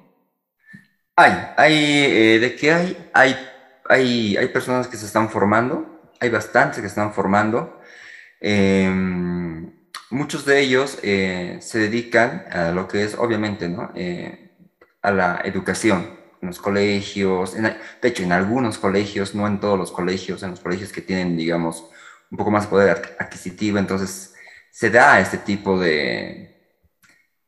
Hay, 1.16 1.32
hay, 1.58 1.74
eh, 1.74 2.40
de 2.40 2.56
qué 2.56 2.72
hay, 2.72 2.98
hay 3.14 3.36
hay, 3.90 4.38
hay 4.38 4.48
personas 4.50 4.88
que 4.88 4.98
se 4.98 5.06
están 5.06 5.30
formando, 5.30 6.12
hay 6.20 6.30
bastantes 6.30 6.78
que 6.78 6.84
se 6.84 6.88
están 6.88 7.14
formando. 7.14 7.80
Em, 8.40 9.72
muchos 10.10 10.46
de 10.46 10.60
ellos 10.62 11.00
eh, 11.04 11.58
se 11.62 11.80
dedican 11.80 12.46
a 12.52 12.72
lo 12.72 12.88
que 12.88 13.04
es, 13.04 13.16
obviamente, 13.16 13.70
¿no? 13.70 13.92
Eh, 13.96 14.52
a 15.02 15.12
la 15.12 15.42
educación 15.44 16.23
en 16.44 16.48
los 16.48 16.60
colegios, 16.60 17.56
de 17.56 18.08
hecho, 18.10 18.24
en 18.24 18.34
algunos 18.34 18.78
colegios, 18.78 19.34
no 19.34 19.48
en 19.48 19.60
todos 19.62 19.80
los 19.80 19.92
colegios, 19.92 20.44
en 20.44 20.52
los 20.52 20.60
colegios 20.60 20.92
que 20.92 21.02
tienen, 21.02 21.38
digamos, 21.38 21.90
un 22.30 22.38
poco 22.38 22.52
más 22.52 22.68
poder 22.68 23.16
adquisitivo, 23.18 23.78
entonces 23.78 24.36
se 24.70 24.90
da 24.90 25.22
este 25.22 25.38
tipo 25.38 25.80
de, 25.80 26.78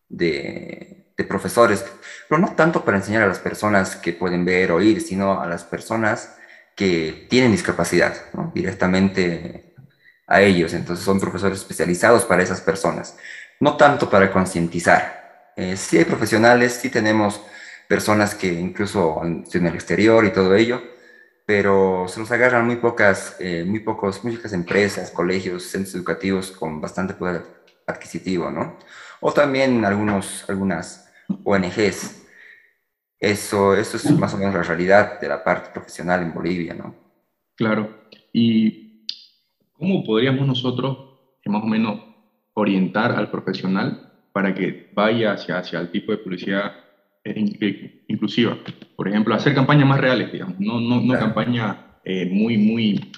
de, 0.07 1.11
de 1.17 1.23
profesores, 1.25 1.83
pero 2.29 2.39
no 2.39 2.53
tanto 2.55 2.85
para 2.85 2.97
enseñar 2.97 3.23
a 3.23 3.27
las 3.27 3.39
personas 3.39 3.97
que 3.97 4.13
pueden 4.13 4.45
ver 4.45 4.71
o 4.71 4.75
oír, 4.77 5.01
sino 5.01 5.41
a 5.41 5.45
las 5.45 5.65
personas 5.65 6.37
que 6.73 7.27
tienen 7.29 7.51
discapacidad, 7.51 8.15
¿no? 8.33 8.51
directamente 8.55 9.75
a 10.25 10.41
ellos. 10.41 10.73
Entonces 10.73 11.03
son 11.03 11.19
profesores 11.19 11.59
especializados 11.59 12.23
para 12.23 12.43
esas 12.43 12.61
personas, 12.61 13.17
no 13.59 13.75
tanto 13.75 14.09
para 14.09 14.31
concientizar. 14.31 15.51
Eh, 15.57 15.75
sí 15.75 15.97
hay 15.97 16.05
profesionales, 16.05 16.79
sí 16.81 16.89
tenemos 16.89 17.41
personas 17.87 18.35
que 18.35 18.51
incluso 18.53 19.21
en 19.23 19.67
el 19.67 19.73
exterior 19.75 20.25
y 20.25 20.33
todo 20.33 20.55
ello, 20.55 20.81
pero 21.45 22.07
se 22.07 22.19
nos 22.19 22.31
agarran 22.31 22.65
muy 22.65 22.77
pocas, 22.77 23.37
eh, 23.39 23.63
muy 23.65 23.79
pocos, 23.79 24.23
muchas 24.23 24.53
empresas, 24.53 25.11
colegios, 25.11 25.63
centros 25.63 25.93
educativos 25.95 26.51
con 26.51 26.81
bastante 26.81 27.13
poder 27.13 27.43
adquisitivo, 27.85 28.49
¿no? 28.49 28.77
O 29.21 29.31
también 29.31 29.85
algunos, 29.85 30.49
algunas 30.49 31.11
ONGs. 31.43 32.27
Eso, 33.19 33.75
eso 33.75 33.97
es 33.97 34.11
más 34.11 34.33
o 34.33 34.37
menos 34.37 34.55
la 34.55 34.63
realidad 34.63 35.19
de 35.19 35.29
la 35.29 35.43
parte 35.43 35.69
profesional 35.71 36.21
en 36.23 36.33
Bolivia, 36.33 36.73
¿no? 36.73 36.95
Claro. 37.55 38.05
¿Y 38.33 39.05
cómo 39.71 40.03
podríamos 40.03 40.47
nosotros, 40.47 40.97
más 41.45 41.63
o 41.63 41.67
menos, 41.67 42.01
orientar 42.53 43.11
al 43.11 43.29
profesional 43.29 44.11
para 44.33 44.53
que 44.53 44.91
vaya 44.93 45.33
hacia, 45.33 45.59
hacia 45.59 45.79
el 45.79 45.91
tipo 45.91 46.11
de 46.11 46.17
publicidad 46.17 46.84
eh, 47.25 48.03
inclusiva? 48.07 48.57
Por 48.95 49.09
ejemplo, 49.09 49.35
hacer 49.35 49.53
campañas 49.53 49.87
más 49.87 49.99
reales, 49.99 50.31
digamos, 50.31 50.59
no, 50.59 50.79
no, 50.79 51.01
no 51.01 51.19
campañas 51.19 51.77
eh, 52.05 52.25
muy, 52.31 52.57
muy, 52.57 53.11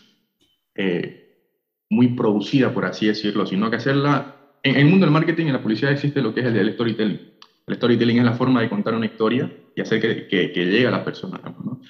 eh, 0.75 1.51
muy 1.89 2.07
producida, 2.09 2.73
por 2.73 2.85
así 2.85 3.05
decirlo, 3.05 3.45
sino 3.45 3.69
que 3.69 3.75
hacerla... 3.75 4.33
En 4.63 4.75
el 4.75 4.85
mundo 4.85 5.05
del 5.05 5.13
marketing 5.13 5.45
y 5.45 5.51
la 5.51 5.61
publicidad 5.61 5.91
existe 5.91 6.21
lo 6.21 6.33
que 6.33 6.41
es 6.41 6.47
el, 6.47 6.57
el 6.57 6.73
storytelling 6.73 7.37
el 7.67 7.75
storytelling 7.75 8.19
es 8.19 8.23
la 8.23 8.33
forma 8.33 8.61
de 8.61 8.69
contar 8.69 8.95
una 8.95 9.05
historia 9.05 9.51
y 9.75 9.81
hacer 9.81 9.99
que, 9.99 10.27
que, 10.27 10.65
llegue 10.65 10.87
a 10.87 10.91
las 10.91 11.01
personas. 11.01 11.41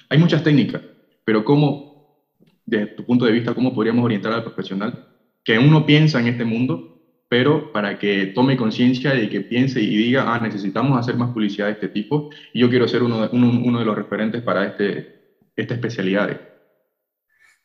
Hay 0.08 0.18
muchas 0.18 0.42
técnicas, 0.42 0.82
pero 1.24 1.44
¿cómo, 1.44 2.26
desde 2.66 2.86
tu 2.88 3.04
punto 3.04 3.24
de 3.24 3.32
vista, 3.32 3.54
cómo 3.54 3.72
podríamos 3.72 4.04
orientar 4.04 4.32
al 4.32 4.42
profesional 4.42 5.06
que 5.44 5.56
uno 5.58 5.86
piensa 5.86 6.20
en 6.20 6.26
este 6.26 6.44
mundo, 6.44 6.87
pero 7.28 7.72
para 7.72 7.98
que 7.98 8.26
tome 8.26 8.56
conciencia 8.56 9.12
de 9.12 9.28
que 9.28 9.42
piense 9.42 9.80
y 9.80 9.96
diga, 9.96 10.32
ah, 10.34 10.40
necesitamos 10.40 10.98
hacer 10.98 11.16
más 11.16 11.30
publicidad 11.30 11.66
de 11.66 11.72
este 11.72 11.88
tipo 11.88 12.30
y 12.52 12.60
yo 12.60 12.70
quiero 12.70 12.88
ser 12.88 13.02
uno 13.02 13.22
de, 13.22 13.28
uno, 13.36 13.60
uno 13.64 13.78
de 13.78 13.84
los 13.84 13.96
referentes 13.96 14.42
para 14.42 14.66
este, 14.66 15.18
esta 15.58 15.74
especialidad? 15.74 16.40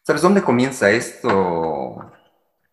¿Sabes 0.02 0.21
dónde 0.21 0.41
comienza 0.41 0.91
esto, 0.91 2.12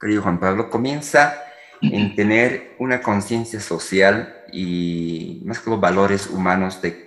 querido 0.00 0.22
Juan 0.22 0.40
Pablo? 0.40 0.68
Comienza 0.68 1.34
en 1.80 2.14
tener 2.16 2.74
una 2.78 3.00
conciencia 3.00 3.60
social 3.60 4.34
y 4.52 5.42
más 5.44 5.60
que 5.60 5.70
los 5.70 5.80
valores 5.80 6.26
humanos 6.26 6.82
de, 6.82 7.04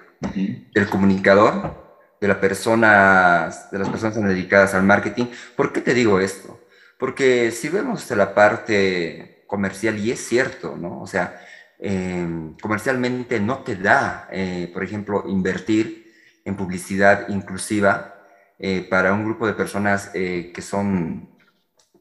del 0.73 0.87
comunicador, 0.87 1.83
de, 2.21 2.27
la 2.27 2.39
persona, 2.39 3.49
de 3.71 3.79
las 3.79 3.89
personas 3.89 4.15
dedicadas 4.23 4.73
al 4.75 4.83
marketing. 4.83 5.25
¿Por 5.57 5.73
qué 5.73 5.81
te 5.81 5.93
digo 5.93 6.21
esto? 6.21 6.61
Porque 6.97 7.51
si 7.51 7.67
vemos 7.67 8.09
la 8.11 8.33
parte 8.33 9.32
comercial, 9.53 9.99
y 9.99 10.09
es 10.09 10.19
cierto, 10.27 10.75
¿no? 10.75 10.99
O 10.99 11.05
sea, 11.05 11.39
em, 11.77 12.55
comercialmente 12.57 13.39
no 13.39 13.59
te 13.59 13.75
da, 13.75 14.27
eh, 14.31 14.71
por 14.73 14.83
ejemplo, 14.83 15.25
invertir 15.27 16.11
en 16.43 16.55
publicidad 16.55 17.27
inclusiva 17.29 18.15
eh, 18.57 18.81
para 18.89 19.13
un 19.13 19.23
grupo 19.25 19.45
de 19.45 19.53
personas 19.53 20.09
eh, 20.15 20.51
que 20.55 20.63
son, 20.63 21.29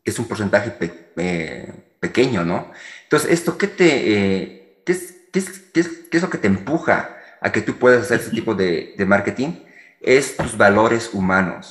que 0.02 0.10
es 0.12 0.18
un 0.18 0.26
porcentaje 0.28 0.70
pequeño, 2.00 2.42
¿no? 2.42 2.72
Entonces, 3.04 3.30
¿esto 3.30 3.58
qué 3.58 3.66
te, 3.66 3.86
qué 4.86 4.92
es, 4.92 5.14
¿qué 5.30 5.80
es, 6.16 6.22
lo 6.22 6.30
que 6.30 6.38
te 6.38 6.46
empuja 6.46 6.96
a 7.42 7.52
que 7.52 7.60
tú 7.60 7.72
puedas 7.78 8.00
hacer 8.04 8.20
ese 8.20 8.30
tipo 8.30 8.54
de, 8.54 8.94
marketing? 9.06 9.50
Es 10.00 10.38
tus 10.38 10.56
valores 10.56 11.12
humanos. 11.12 11.64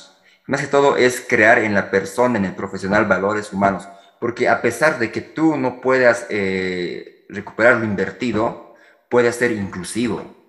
Más 0.46 0.60
que 0.60 0.68
todo 0.68 0.96
es 0.96 1.20
crear 1.28 1.58
en 1.58 1.74
la 1.74 1.90
persona, 1.90 2.38
en 2.38 2.44
el 2.44 2.54
profesional, 2.54 3.06
valores 3.06 3.52
humanos. 3.52 3.88
Porque 4.22 4.48
a 4.48 4.62
pesar 4.62 5.00
de 5.00 5.10
que 5.10 5.20
tú 5.20 5.56
no 5.56 5.80
puedas 5.80 6.26
eh, 6.30 7.26
recuperar 7.28 7.78
lo 7.78 7.84
invertido, 7.84 8.76
puede 9.10 9.32
ser 9.32 9.50
inclusivo. 9.50 10.46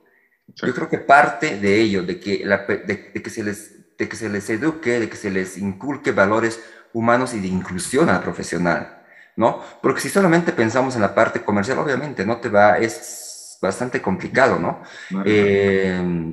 Yo 0.62 0.76
creo 0.76 0.90
que 0.90 1.00
parte 1.00 1.58
de 1.58 1.82
ello, 1.82 2.04
de 2.04 2.20
que, 2.20 2.46
de, 2.86 3.12
que 3.24 3.30
se 3.32 3.44
les, 3.44 3.98
de 3.98 4.08
que 4.08 4.16
se 4.16 4.30
les 4.30 4.48
eduque, 4.52 5.00
de 5.00 5.10
que 5.10 5.16
se 5.16 5.32
les 5.32 5.58
inculque 5.58 6.12
valores 6.12 6.64
humanos 6.94 7.34
y 7.34 7.40
de 7.40 7.48
inclusión 7.48 8.12
al 8.12 8.22
profesional. 8.22 9.02
¿no? 9.36 9.64
Porque 9.82 10.02
si 10.02 10.10
solamente 10.10 10.52
pensamos 10.52 10.94
en 10.94 11.02
la 11.02 11.16
parte 11.16 11.42
comercial, 11.42 11.80
obviamente 11.80 12.28
no 12.28 12.38
te 12.38 12.50
va, 12.50 12.78
es 12.78 13.58
bastante 13.60 14.04
complicado, 14.04 14.60
¿no? 14.60 14.84
Eh, 15.26 16.32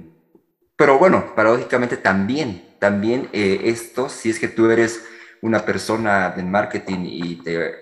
pero 0.76 0.98
bueno, 0.98 1.34
paradójicamente 1.34 1.96
también, 1.96 2.76
también 2.78 3.30
eh, 3.32 3.62
esto, 3.64 4.10
si 4.10 4.28
es 4.28 4.38
que 4.38 4.48
tú 4.48 4.70
eres 4.70 5.02
una 5.42 5.64
persona 5.64 6.30
del 6.30 6.46
marketing 6.46 7.00
y 7.04 7.36
te 7.36 7.74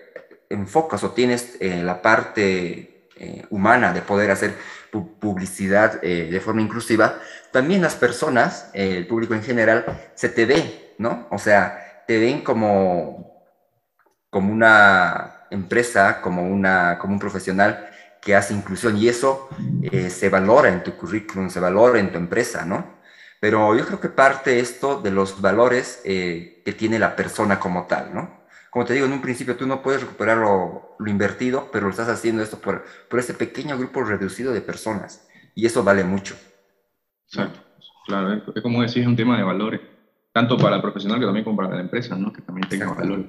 enfocas 0.48 1.04
o 1.04 1.10
tienes 1.10 1.56
eh, 1.60 1.82
la 1.82 2.00
parte 2.00 3.08
humana 3.50 3.92
de 3.92 4.00
poder 4.00 4.30
hacer 4.30 4.54
publicidad 4.92 6.00
de 6.00 6.40
forma 6.40 6.62
inclusiva, 6.62 7.18
también 7.50 7.82
las 7.82 7.96
personas, 7.96 8.70
el 8.74 9.08
público 9.08 9.34
en 9.34 9.42
general, 9.42 9.84
se 10.14 10.28
te 10.28 10.46
ve, 10.46 10.94
¿no? 10.98 11.26
O 11.30 11.38
sea, 11.38 12.04
te 12.06 12.16
ven 12.16 12.42
como 12.42 13.28
como 14.30 14.52
una 14.52 15.46
empresa, 15.50 16.20
como, 16.20 16.42
una, 16.42 16.98
como 16.98 17.14
un 17.14 17.18
profesional 17.18 17.88
que 18.20 18.34
hace 18.34 18.54
inclusión 18.54 18.96
y 18.96 19.08
eso 19.08 19.48
eh, 19.82 20.10
se 20.10 20.28
valora 20.28 20.68
en 20.68 20.82
tu 20.82 20.96
currículum, 20.96 21.48
se 21.48 21.60
valora 21.60 21.98
en 21.98 22.12
tu 22.12 22.18
empresa, 22.18 22.64
¿no? 22.64 22.97
Pero 23.40 23.76
yo 23.76 23.86
creo 23.86 24.00
que 24.00 24.08
parte 24.08 24.58
esto 24.58 25.00
de 25.00 25.10
los 25.10 25.40
valores 25.40 26.02
eh, 26.04 26.62
que 26.64 26.72
tiene 26.72 26.98
la 26.98 27.14
persona 27.14 27.60
como 27.60 27.86
tal, 27.86 28.14
¿no? 28.14 28.38
Como 28.70 28.84
te 28.84 28.94
digo, 28.94 29.06
en 29.06 29.12
un 29.12 29.22
principio 29.22 29.56
tú 29.56 29.66
no 29.66 29.82
puedes 29.82 30.02
recuperar 30.02 30.38
lo, 30.38 30.96
invertido, 31.06 31.70
pero 31.72 31.86
lo 31.86 31.90
estás 31.90 32.08
haciendo 32.08 32.42
esto 32.42 32.58
por, 32.58 32.84
por 33.08 33.18
este 33.18 33.34
pequeño 33.34 33.78
grupo 33.78 34.02
reducido 34.02 34.52
de 34.52 34.60
personas 34.60 35.28
y 35.54 35.66
eso 35.66 35.82
vale 35.82 36.04
mucho. 36.04 36.36
Exacto, 37.26 37.60
claro, 38.06 38.42
es 38.54 38.62
como 38.62 38.82
decís, 38.82 38.98
es 38.98 39.06
un 39.06 39.16
tema 39.16 39.36
de 39.36 39.44
valores, 39.44 39.80
tanto 40.32 40.56
para 40.56 40.76
el 40.76 40.82
profesional 40.82 41.18
que 41.18 41.26
también 41.26 41.44
como 41.44 41.56
para 41.56 41.74
la 41.74 41.80
empresa, 41.80 42.16
¿no? 42.16 42.32
Que 42.32 42.42
también 42.42 42.68
tenga 42.68 42.92
valores. 42.92 43.26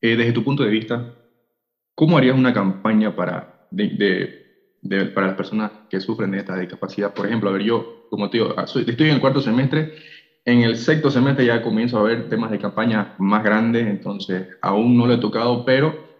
Eh, 0.00 0.16
desde 0.16 0.32
tu 0.32 0.44
punto 0.44 0.62
de 0.62 0.70
vista, 0.70 1.14
¿cómo 1.94 2.16
harías 2.16 2.36
una 2.36 2.54
campaña 2.54 3.14
para, 3.14 3.66
para 5.14 5.28
las 5.28 5.36
personas 5.36 5.72
que 5.88 6.00
sufren 6.00 6.30
de 6.30 6.38
esta 6.38 6.58
discapacidad? 6.58 7.12
Por 7.12 7.26
ejemplo, 7.26 7.50
a 7.50 7.52
ver, 7.52 7.62
yo, 7.62 8.06
como 8.08 8.28
te 8.30 8.38
digo, 8.38 8.54
ah, 8.56 8.64
estoy 8.64 9.08
en 9.08 9.14
el 9.14 9.20
cuarto 9.20 9.40
semestre, 9.40 9.92
en 10.44 10.62
el 10.62 10.76
sexto 10.76 11.10
semestre 11.10 11.44
ya 11.44 11.62
comienzo 11.62 11.98
a 11.98 12.02
ver 12.02 12.28
temas 12.28 12.50
de 12.50 12.58
campaña 12.58 13.14
más 13.18 13.44
grandes, 13.44 13.86
entonces 13.86 14.48
aún 14.62 14.96
no 14.96 15.06
lo 15.06 15.14
he 15.14 15.18
tocado, 15.18 15.64
pero 15.64 16.10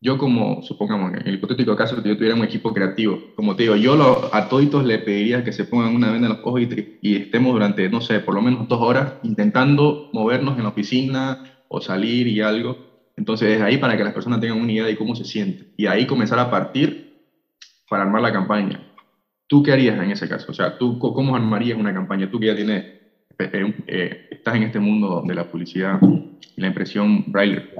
yo 0.00 0.18
como, 0.18 0.60
supongamos, 0.62 1.14
en 1.14 1.26
el 1.26 1.34
hipotético 1.36 1.74
caso 1.74 2.02
que 2.02 2.10
yo 2.10 2.16
tuviera 2.16 2.34
un 2.36 2.44
equipo 2.44 2.74
creativo, 2.74 3.18
como 3.36 3.56
te 3.56 3.62
digo, 3.62 3.76
yo 3.76 3.96
lo, 3.96 4.34
a 4.34 4.48
toditos 4.48 4.84
le 4.84 4.98
pediría 4.98 5.42
que 5.42 5.52
se 5.52 5.64
pongan 5.64 5.94
una 5.94 6.10
venda 6.10 6.26
en 6.26 6.34
los 6.34 6.42
ojos 6.44 6.60
y, 6.60 6.98
y, 7.00 7.16
estemos 7.16 7.54
durante, 7.54 7.88
no 7.88 8.02
sé, 8.02 8.20
por 8.20 8.34
lo 8.34 8.42
menos 8.42 8.68
dos 8.68 8.82
horas 8.82 9.14
intentando 9.22 10.10
movernos 10.12 10.58
en 10.58 10.64
la 10.64 10.68
oficina 10.68 11.42
o 11.68 11.80
salir 11.80 12.26
y 12.28 12.42
algo. 12.42 12.76
Entonces 13.16 13.56
es 13.56 13.62
ahí 13.62 13.78
para 13.78 13.96
que 13.96 14.04
las 14.04 14.12
personas 14.12 14.40
tengan 14.40 14.60
una 14.60 14.72
idea 14.72 14.84
de 14.84 14.96
cómo 14.96 15.14
se 15.14 15.24
siente 15.24 15.72
y 15.76 15.86
ahí 15.86 16.06
comenzar 16.06 16.38
a 16.38 16.50
partir 16.50 17.13
para 17.94 18.06
armar 18.06 18.22
la 18.22 18.32
campaña. 18.32 18.80
¿Tú 19.46 19.62
qué 19.62 19.70
harías 19.70 19.96
en 20.02 20.10
ese 20.10 20.28
caso? 20.28 20.50
O 20.50 20.54
sea, 20.54 20.76
¿tú 20.76 20.98
cómo 20.98 21.36
armarías 21.36 21.78
una 21.78 21.94
campaña? 21.94 22.28
Tú 22.28 22.40
que 22.40 22.46
ya 22.46 22.56
tienes, 22.56 22.84
eh, 23.38 23.74
eh, 23.86 24.28
estás 24.32 24.56
en 24.56 24.64
este 24.64 24.80
mundo 24.80 25.22
de 25.24 25.32
la 25.32 25.44
publicidad 25.44 26.00
y 26.02 26.60
la 26.60 26.66
impresión 26.66 27.30
braille. 27.30 27.70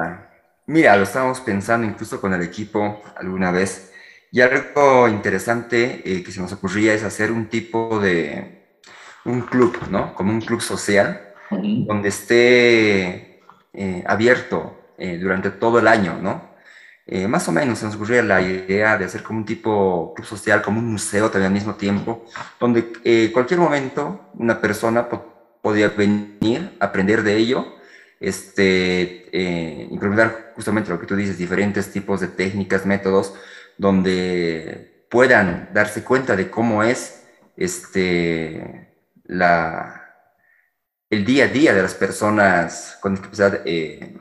Mira, 0.69 0.97
lo 0.97 1.03
estábamos 1.03 1.41
pensando 1.41 1.85
incluso 1.85 2.21
con 2.21 2.33
el 2.33 2.43
equipo 2.43 3.03
alguna 3.17 3.51
vez. 3.51 3.93
Y 4.31 4.41
algo 4.41 5.09
interesante 5.09 6.03
eh, 6.05 6.23
que 6.23 6.31
se 6.31 6.41
nos 6.41 6.53
ocurría 6.53 6.95
es 6.95 7.03
hacer 7.03 7.33
un 7.33 7.47
tipo 7.47 7.99
de, 7.99 8.79
un 9.25 9.41
club, 9.41 9.77
¿no? 9.91 10.15
Como 10.15 10.31
un 10.31 10.43
club 10.43 10.61
social, 10.61 11.21
donde 11.51 12.09
esté 12.09 13.41
eh, 13.73 14.05
abierto 14.07 14.93
eh, 14.97 15.19
durante 15.19 15.51
todo 15.51 15.81
el 15.81 15.89
año, 15.89 16.21
¿no? 16.23 16.54
Más 17.29 17.47
o 17.49 17.53
menos 17.53 17.79
se 17.79 17.85
nos 17.85 17.97
ocurría 17.97 18.23
la 18.23 18.41
idea 18.41 18.97
de 18.97 19.05
hacer 19.05 19.23
como 19.23 19.41
un 19.41 19.45
tipo 19.45 20.15
club 20.15 20.27
social, 20.27 20.63
como 20.63 20.79
un 20.79 20.91
museo 20.93 21.31
también 21.31 21.49
al 21.49 21.53
mismo 21.53 21.75
tiempo, 21.75 22.25
donde 22.59 23.31
cualquier 23.33 23.61
momento 23.61 24.31
una 24.35 24.61
persona 24.61 25.07
podía 25.61 25.89
venir, 25.91 26.77
aprender 26.81 27.23
de 27.23 27.37
ello 27.37 27.75
este, 28.25 29.29
eh, 29.33 29.89
implementar 29.91 30.53
justamente 30.55 30.91
lo 30.91 30.99
que 30.99 31.07
tú 31.07 31.17
dices, 31.17 31.39
diferentes 31.39 31.93
tipos 31.93 32.21
de 32.21 32.29
técnicas, 32.29 32.87
métodos, 32.87 33.35
donde 33.77 35.07
puedan 35.11 35.71
darse 35.73 36.05
cuenta 36.05 36.37
de 36.37 36.51
cómo 36.51 36.83
es 36.83 37.27
este, 37.57 38.95
la, 39.25 40.15
el 41.11 41.25
día 41.25 41.45
a 41.45 41.49
día 41.49 41.75
de 41.75 41.83
las 41.83 41.95
personas 41.95 42.99
con 43.01 43.15
discapacidad 43.15 43.61
eh, 43.65 44.17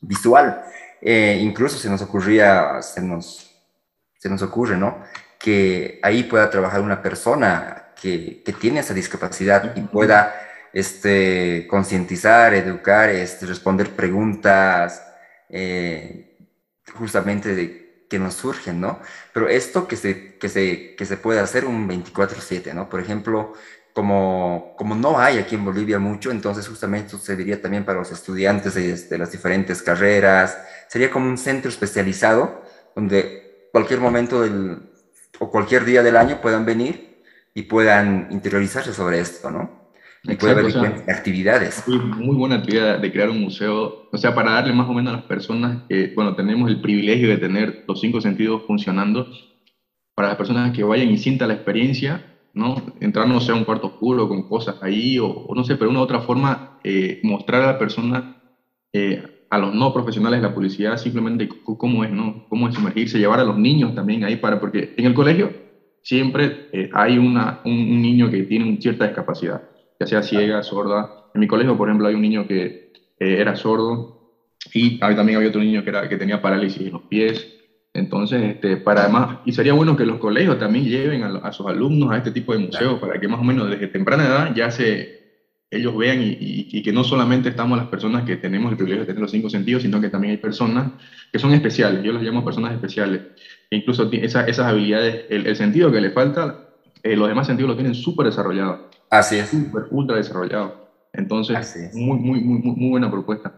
visual. 0.00 0.62
Eh, 1.06 1.38
incluso 1.42 1.76
se 1.78 1.90
nos 1.90 2.00
ocurría, 2.00 2.80
se 2.80 3.02
nos, 3.02 3.50
se 4.18 4.30
nos 4.30 4.40
ocurre, 4.40 4.76
¿no? 4.78 5.04
Que 5.38 6.00
ahí 6.02 6.22
pueda 6.22 6.48
trabajar 6.48 6.80
una 6.80 7.02
persona 7.02 7.92
que, 8.00 8.42
que 8.42 8.52
tiene 8.54 8.80
esa 8.80 8.94
discapacidad 8.94 9.76
y 9.76 9.82
pueda 9.82 10.34
este, 10.72 11.66
concientizar, 11.68 12.54
educar, 12.54 13.10
este, 13.10 13.44
responder 13.44 13.90
preguntas, 13.90 15.06
eh, 15.50 16.38
justamente 16.94 17.54
de, 17.54 18.06
que 18.08 18.18
nos 18.18 18.34
surgen, 18.34 18.80
¿no? 18.80 18.98
Pero 19.32 19.48
esto 19.48 19.86
que 19.86 19.96
se, 19.96 20.38
que 20.38 20.48
se, 20.48 20.94
que 20.96 21.04
se 21.04 21.16
puede 21.18 21.40
hacer 21.40 21.66
un 21.66 21.86
24/7, 21.88 22.72
¿no? 22.74 22.88
Por 22.88 23.00
ejemplo, 23.00 23.52
como, 23.94 24.74
como 24.76 24.94
no 24.96 25.18
hay 25.18 25.38
aquí 25.38 25.54
en 25.54 25.64
Bolivia 25.64 25.98
mucho, 25.98 26.30
entonces 26.32 26.68
justamente 26.68 27.06
esto 27.06 27.18
serviría 27.18 27.62
también 27.62 27.84
para 27.84 28.00
los 28.00 28.10
estudiantes 28.10 28.74
de, 28.74 28.94
de 28.94 29.18
las 29.18 29.32
diferentes 29.32 29.80
carreras, 29.80 30.58
sería 30.88 31.10
como 31.10 31.28
un 31.28 31.38
centro 31.38 31.70
especializado 31.70 32.60
donde 32.94 33.68
cualquier 33.72 34.00
momento 34.00 34.42
del, 34.42 34.78
o 35.38 35.50
cualquier 35.50 35.84
día 35.84 36.02
del 36.02 36.16
año 36.16 36.40
puedan 36.42 36.66
venir 36.66 37.22
y 37.54 37.62
puedan 37.62 38.28
interiorizarse 38.30 38.92
sobre 38.92 39.20
esto, 39.20 39.50
¿no? 39.50 39.84
Y 40.24 40.36
puede 40.36 40.52
haber 40.54 41.04
actividades. 41.08 41.86
Muy, 41.86 41.98
muy 41.98 42.36
buena 42.36 42.56
actividad 42.56 42.98
de 42.98 43.12
crear 43.12 43.30
un 43.30 43.40
museo, 43.40 44.08
o 44.10 44.16
sea, 44.16 44.34
para 44.34 44.52
darle 44.52 44.72
más 44.72 44.88
o 44.88 44.92
menos 44.92 45.12
a 45.12 45.16
las 45.18 45.26
personas 45.26 45.82
que, 45.88 46.12
bueno, 46.16 46.34
tenemos 46.34 46.68
el 46.70 46.80
privilegio 46.80 47.28
de 47.28 47.36
tener 47.36 47.84
los 47.86 48.00
cinco 48.00 48.20
sentidos 48.20 48.62
funcionando, 48.66 49.28
para 50.14 50.28
las 50.28 50.36
personas 50.36 50.74
que 50.74 50.82
vayan 50.82 51.10
y 51.10 51.18
sientan 51.18 51.48
la 51.48 51.54
experiencia, 51.54 52.33
¿no? 52.54 52.74
Entrar, 53.00 53.26
no 53.28 53.40
sé, 53.40 53.52
a 53.52 53.54
un 53.54 53.64
cuarto 53.64 53.88
oscuro 53.88 54.28
con 54.28 54.42
cosas 54.42 54.76
ahí, 54.80 55.18
o, 55.20 55.46
no 55.54 55.64
sé, 55.64 55.76
pero 55.76 55.90
una 55.90 56.00
u 56.00 56.02
otra 56.02 56.20
forma, 56.20 56.78
eh, 56.82 57.18
mostrar 57.22 57.62
a 57.62 57.66
la 57.66 57.78
persona, 57.78 58.24
eh, 58.92 59.22
a 59.50 59.58
los 59.58 59.74
no 59.74 59.92
profesionales 59.92 60.40
de 60.40 60.48
la 60.48 60.54
publicidad, 60.54 60.96
simplemente 60.96 61.48
cómo 61.62 62.04
es, 62.04 62.10
¿no? 62.12 62.44
Cómo 62.48 62.68
es 62.68 62.74
sumergirse, 62.74 63.18
llevar 63.18 63.40
a 63.40 63.44
los 63.44 63.56
niños 63.56 63.94
también 63.94 64.24
ahí 64.24 64.36
para, 64.36 64.58
porque 64.60 64.92
en 64.96 65.06
el 65.06 65.14
colegio 65.14 65.52
siempre 66.02 66.68
eh, 66.72 66.88
hay 66.92 67.18
una, 67.18 67.60
un 67.64 68.02
niño 68.02 68.30
que 68.30 68.44
tiene 68.44 68.78
cierta 68.80 69.04
discapacidad 69.06 69.62
ya 70.00 70.06
sea 70.06 70.22
ciega, 70.22 70.62
sorda. 70.62 71.08
En 71.34 71.40
mi 71.40 71.46
colegio, 71.46 71.76
por 71.76 71.88
ejemplo, 71.88 72.08
hay 72.08 72.14
un 72.14 72.22
niño 72.22 72.46
que 72.46 72.74
era 73.18 73.54
sordo 73.54 74.08
y 74.72 74.98
también 74.98 75.36
había 75.36 75.48
otro 75.48 75.60
niño 75.60 75.82
que, 75.82 75.90
era, 75.90 76.08
que 76.08 76.16
tenía 76.16 76.40
parálisis 76.40 76.86
en 76.86 76.92
los 76.92 77.02
pies. 77.02 77.46
Entonces, 77.94 78.42
este, 78.42 78.76
para 78.76 79.04
además, 79.04 79.38
y 79.44 79.52
sería 79.52 79.72
bueno 79.72 79.96
que 79.96 80.04
los 80.04 80.18
colegios 80.18 80.58
también 80.58 80.84
lleven 80.84 81.22
a, 81.22 81.52
sus 81.52 81.66
alumnos 81.66 82.10
a 82.10 82.18
este 82.18 82.32
tipo 82.32 82.52
de 82.52 82.58
museos 82.58 82.98
para 82.98 83.20
que 83.20 83.28
más 83.28 83.40
o 83.40 83.44
menos 83.44 83.70
desde 83.70 83.86
temprana 83.86 84.26
edad 84.26 84.54
ya 84.54 84.70
se, 84.70 85.24
ellos 85.70 85.96
vean 85.96 86.20
y, 86.20 86.36
y, 86.38 86.82
que 86.82 86.92
no 86.92 87.04
solamente 87.04 87.48
estamos 87.48 87.78
las 87.78 87.86
personas 87.86 88.24
que 88.24 88.36
tenemos 88.36 88.72
el 88.72 88.76
privilegio 88.76 89.02
de 89.02 89.06
tener 89.06 89.22
los 89.22 89.30
cinco 89.30 89.48
sentidos, 89.48 89.82
sino 89.82 90.00
que 90.00 90.08
también 90.08 90.32
hay 90.32 90.38
personas 90.38 90.90
que 91.32 91.38
son 91.38 91.52
especiales, 91.52 92.02
yo 92.02 92.12
las 92.12 92.22
llamo 92.22 92.44
personas 92.44 92.72
especiales, 92.72 93.20
e 93.70 93.76
incluso 93.76 94.10
esa, 94.12 94.44
esas 94.44 94.66
habilidades, 94.66 95.26
el, 95.30 95.46
el, 95.46 95.54
sentido 95.54 95.92
que 95.92 96.00
le 96.00 96.10
falta, 96.10 96.68
eh, 97.02 97.16
los 97.16 97.28
demás 97.28 97.46
sentidos 97.46 97.70
lo 97.70 97.76
tienen 97.76 97.94
súper 97.94 98.26
desarrollados. 98.26 98.80
Así 99.10 99.36
es. 99.36 99.48
Súper, 99.48 99.84
ultra 99.90 100.16
desarrollado. 100.16 100.88
Entonces, 101.12 101.92
muy, 101.94 102.18
muy, 102.18 102.40
muy, 102.40 102.60
muy 102.60 102.90
buena 102.90 103.10
propuesta. 103.10 103.54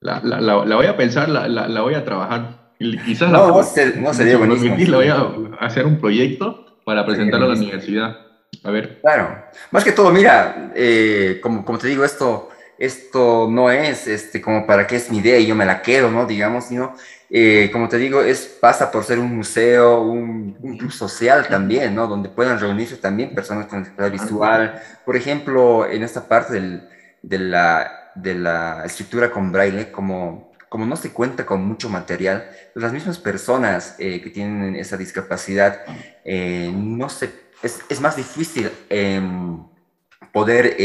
La, 0.00 0.20
la, 0.22 0.40
la, 0.40 0.76
voy 0.76 0.86
a 0.86 0.96
pensar, 0.96 1.28
la, 1.28 1.48
la, 1.48 1.80
voy 1.80 1.94
a 1.94 2.04
trabajar. 2.04 2.59
Quizás 2.80 3.30
no, 3.30 3.48
no, 3.48 4.14
sería 4.14 4.38
buenísimo. 4.38 4.74
La 4.88 4.96
voy 4.96 5.08
a 5.08 5.64
hacer 5.66 5.84
un 5.84 6.00
proyecto 6.00 6.78
para 6.84 7.04
presentarlo 7.04 7.44
a 7.44 7.48
la 7.50 7.54
universidad. 7.54 8.16
A 8.64 8.70
ver. 8.70 9.00
Claro. 9.02 9.44
Más 9.70 9.84
que 9.84 9.92
todo, 9.92 10.10
mira, 10.10 10.72
eh, 10.74 11.40
como, 11.42 11.62
como 11.62 11.78
te 11.78 11.88
digo, 11.88 12.04
esto, 12.04 12.48
esto 12.78 13.48
no 13.50 13.70
es 13.70 14.06
este, 14.06 14.40
como 14.40 14.66
para 14.66 14.86
qué 14.86 14.96
es 14.96 15.10
mi 15.10 15.18
idea 15.18 15.38
y 15.38 15.46
yo 15.46 15.54
me 15.54 15.66
la 15.66 15.82
quedo, 15.82 16.10
¿no? 16.10 16.24
Digamos, 16.24 16.64
sino 16.64 16.94
eh, 17.28 17.68
como 17.70 17.88
te 17.88 17.98
digo, 17.98 18.22
es, 18.22 18.46
pasa 18.46 18.90
por 18.90 19.04
ser 19.04 19.18
un 19.18 19.36
museo, 19.36 20.00
un, 20.00 20.54
club 20.78 20.90
social 20.90 21.46
también, 21.48 21.94
¿no? 21.94 22.06
Donde 22.06 22.30
puedan 22.30 22.58
reunirse 22.58 22.96
también 22.96 23.34
personas 23.34 23.66
con 23.66 23.80
discapacidad 23.80 24.10
visual. 24.10 24.82
Por 25.04 25.16
ejemplo, 25.16 25.86
en 25.86 26.02
esta 26.02 26.26
parte 26.26 26.54
del, 26.54 26.88
de, 27.20 27.38
la, 27.38 28.12
de 28.14 28.34
la 28.36 28.84
escritura 28.86 29.30
con 29.30 29.52
braille, 29.52 29.92
como, 29.92 30.49
como 30.70 30.86
no 30.86 30.96
se 30.96 31.10
cuenta 31.10 31.44
con 31.44 31.62
mucho 31.62 31.90
material, 31.90 32.48
pues 32.72 32.82
las 32.82 32.94
mismas 32.94 33.18
personas 33.18 33.96
eh, 33.98 34.22
que 34.22 34.30
tienen 34.30 34.74
esa 34.76 34.96
discapacidad, 34.96 35.82
eh, 36.24 36.72
no 36.74 37.10
se, 37.10 37.30
es, 37.62 38.00
más 38.00 38.16
difícil 38.16 38.70
em, 38.88 39.62
poder 40.32 40.76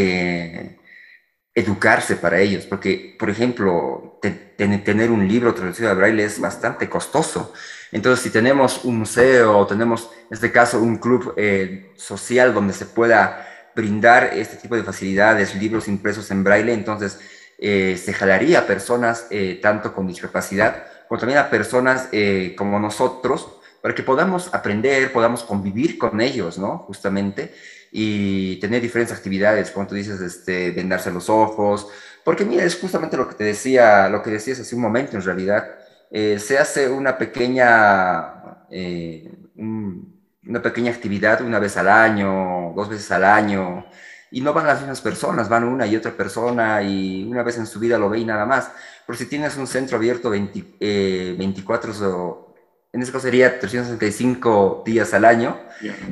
educarse 1.56 2.17
para 2.17 2.39
ellos, 2.41 2.65
porque, 2.65 3.15
por 3.17 3.30
ejemplo, 3.30 4.19
tener 4.58 5.10
un 5.10 5.26
libro 5.26 5.54
traducido 5.54 5.89
a 5.89 5.93
braille 5.93 6.26
es 6.26 6.39
bastante 6.39 6.89
costoso. 6.89 7.54
Entonces, 7.93 8.24
si 8.24 8.30
tenemos 8.30 8.84
un 8.84 9.00
museo 9.00 9.58
o 9.58 9.65
tenemos, 9.65 10.12
en 10.30 10.34
este 10.34 10.52
caso, 10.52 10.82
un 10.82 10.98
club 10.98 11.34
eh, 11.38 11.93
social 11.95 12.54
donde 12.54 12.74
se 12.74 12.86
pueda 12.86 13.48
brindar 13.74 14.32
este 14.34 14.58
tipo 14.58 14.76
de 14.76 14.84
facilidades, 14.84 15.56
libros 15.56 15.88
impresos 15.88 16.30
en 16.30 16.43
braille, 16.43 16.74
entonces 16.74 17.19
eh, 17.58 18.00
se 18.02 18.13
jalaría 18.13 18.60
a 18.60 18.68
personas 18.68 19.28
eh, 19.30 19.60
tanto 19.62 19.94
con 19.94 20.08
discapacidad 20.08 20.84
como 21.08 21.20
también 21.20 21.39
a 21.39 21.52
personas 21.52 22.10
como 22.58 22.80
nosotros 22.80 23.48
para 23.80 23.94
que 23.94 24.02
podamos 24.02 24.52
aprender, 24.52 25.13
podamos 25.13 25.44
convivir 25.44 26.00
con 26.00 26.20
ellos, 26.20 26.58
¿no? 26.58 26.80
Justamente 26.80 27.54
y 27.91 28.58
tener 28.58 28.82
diferentes 28.82 29.15
actividades, 29.15 29.72
como 29.72 29.88
tú 29.88 29.96
dices, 29.96 30.20
este, 30.20 30.72
vendarse 30.72 31.12
los 31.12 31.30
ojos, 31.30 31.88
porque 32.26 32.44
mira, 32.44 32.65
es 32.65 32.78
justamente 32.78 33.15
lo 33.15 33.30
que 33.30 33.36
te 33.36 33.44
decía, 33.44 34.10
lo 34.10 34.22
que 34.22 34.32
decías 34.32 34.60
hace 34.60 34.76
un 34.76 34.82
momento 34.82 35.15
en 35.15 35.24
realidad, 35.24 35.76
eh, 36.12 36.39
se 36.39 36.58
hace 36.58 36.89
una 36.89 37.18
pequeña, 37.18 38.65
eh, 38.72 39.32
una 39.56 40.62
pequeña 40.62 40.91
actividad 40.91 41.41
una 41.41 41.60
vez 41.60 41.78
al 41.78 41.88
año, 41.88 42.74
dos 42.76 42.89
veces 42.89 43.12
al 43.12 43.24
año, 43.24 43.86
y 44.31 44.41
no 44.41 44.53
van 44.53 44.67
las 44.67 44.79
mismas 44.79 45.01
personas, 45.01 45.49
van 45.49 45.63
una 45.63 45.88
y 45.88 45.95
otra 45.95 46.11
persona 46.11 46.81
y 46.81 47.23
una 47.23 47.43
vez 47.43 47.57
en 47.57 47.67
su 47.67 47.79
vida 47.79 47.97
lo 47.97 48.09
ve 48.09 48.19
y 48.19 48.25
nada 48.25 48.45
más. 48.45 48.71
Pero 49.05 49.17
si 49.17 49.25
tienes 49.27 49.55
un 49.57 49.67
centro 49.67 49.97
abierto 49.97 50.29
20, 50.29 51.35
24, 51.38 51.91
eh, 51.91 52.55
en 52.93 53.01
este 53.01 53.11
caso 53.11 53.23
sería 53.23 53.59
365 53.59 54.83
días 54.85 55.13
al 55.13 55.25
año, 55.25 55.59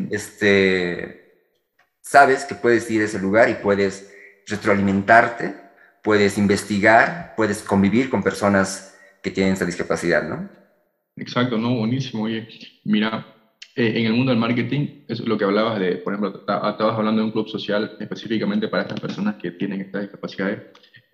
este 0.09 1.23
sabes 2.01 2.45
que 2.45 2.55
puedes 2.55 2.89
ir 2.91 3.01
a 3.01 3.05
ese 3.05 3.19
lugar 3.19 3.49
y 3.49 3.55
puedes 3.55 4.13
retroalimentarte, 4.45 5.55
puedes 6.03 6.37
investigar, 6.37 7.33
puedes 7.35 7.61
convivir 7.61 8.09
con 8.09 8.21
personas 8.21 8.95
que 9.21 9.31
tienen 9.31 9.53
esa 9.53 9.65
discapacidad, 9.65 10.27
¿no? 10.27 10.49
Exacto, 11.15 11.57
no, 11.57 11.75
buenísimo. 11.75 12.23
Oye, 12.23 12.47
mira, 12.83 13.25
eh, 13.75 13.93
en 13.95 14.05
el 14.05 14.13
mundo 14.13 14.31
del 14.31 14.39
marketing, 14.39 15.03
es 15.07 15.19
lo 15.21 15.37
que 15.37 15.45
hablabas 15.45 15.79
de, 15.79 15.97
por 15.97 16.13
ejemplo, 16.13 16.39
estabas 16.39 16.97
hablando 16.97 17.21
de 17.21 17.25
un 17.25 17.31
club 17.31 17.47
social 17.47 17.97
específicamente 17.99 18.67
para 18.67 18.83
estas 18.83 18.99
personas 18.99 19.35
que 19.35 19.51
tienen 19.51 19.81
estas 19.81 20.01
discapacidades. 20.03 20.59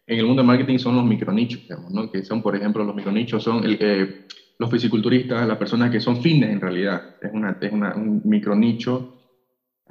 En 0.05 0.19
el 0.19 0.25
mundo 0.25 0.41
del 0.41 0.47
marketing 0.47 0.77
son 0.79 0.95
los 0.95 1.05
micronichos, 1.05 1.61
digamos, 1.61 1.91
¿no? 1.91 2.11
Que 2.11 2.23
son, 2.23 2.41
por 2.41 2.55
ejemplo, 2.55 2.83
los 2.83 2.95
micronichos 2.95 3.43
son 3.43 3.63
el, 3.63 3.77
eh, 3.79 4.25
los 4.57 4.69
fisiculturistas, 4.69 5.47
las 5.47 5.57
personas 5.57 5.89
que 5.89 6.01
son 6.01 6.21
fitness 6.21 6.49
en 6.49 6.59
realidad. 6.59 7.15
Es, 7.21 7.31
una, 7.31 7.57
es 7.61 7.71
una, 7.71 7.95
un 7.95 8.21
micronicho. 8.25 9.15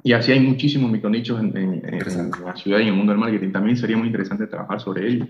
Y 0.03 0.13
así 0.13 0.31
hay 0.31 0.39
muchísimos 0.39 0.91
micronichos 0.91 1.39
en, 1.39 1.57
en, 1.57 1.85
en, 1.85 2.31
la 2.45 2.55
ciudad 2.55 2.79
y 2.79 2.83
en 2.83 2.89
el 2.89 2.93
mundo 2.93 3.13
del 3.13 3.19
marketing. 3.19 3.51
También 3.51 3.77
sería 3.77 3.97
muy 3.97 4.07
interesante 4.07 4.45
trabajar 4.45 4.79
sobre 4.79 5.07
ello. 5.07 5.27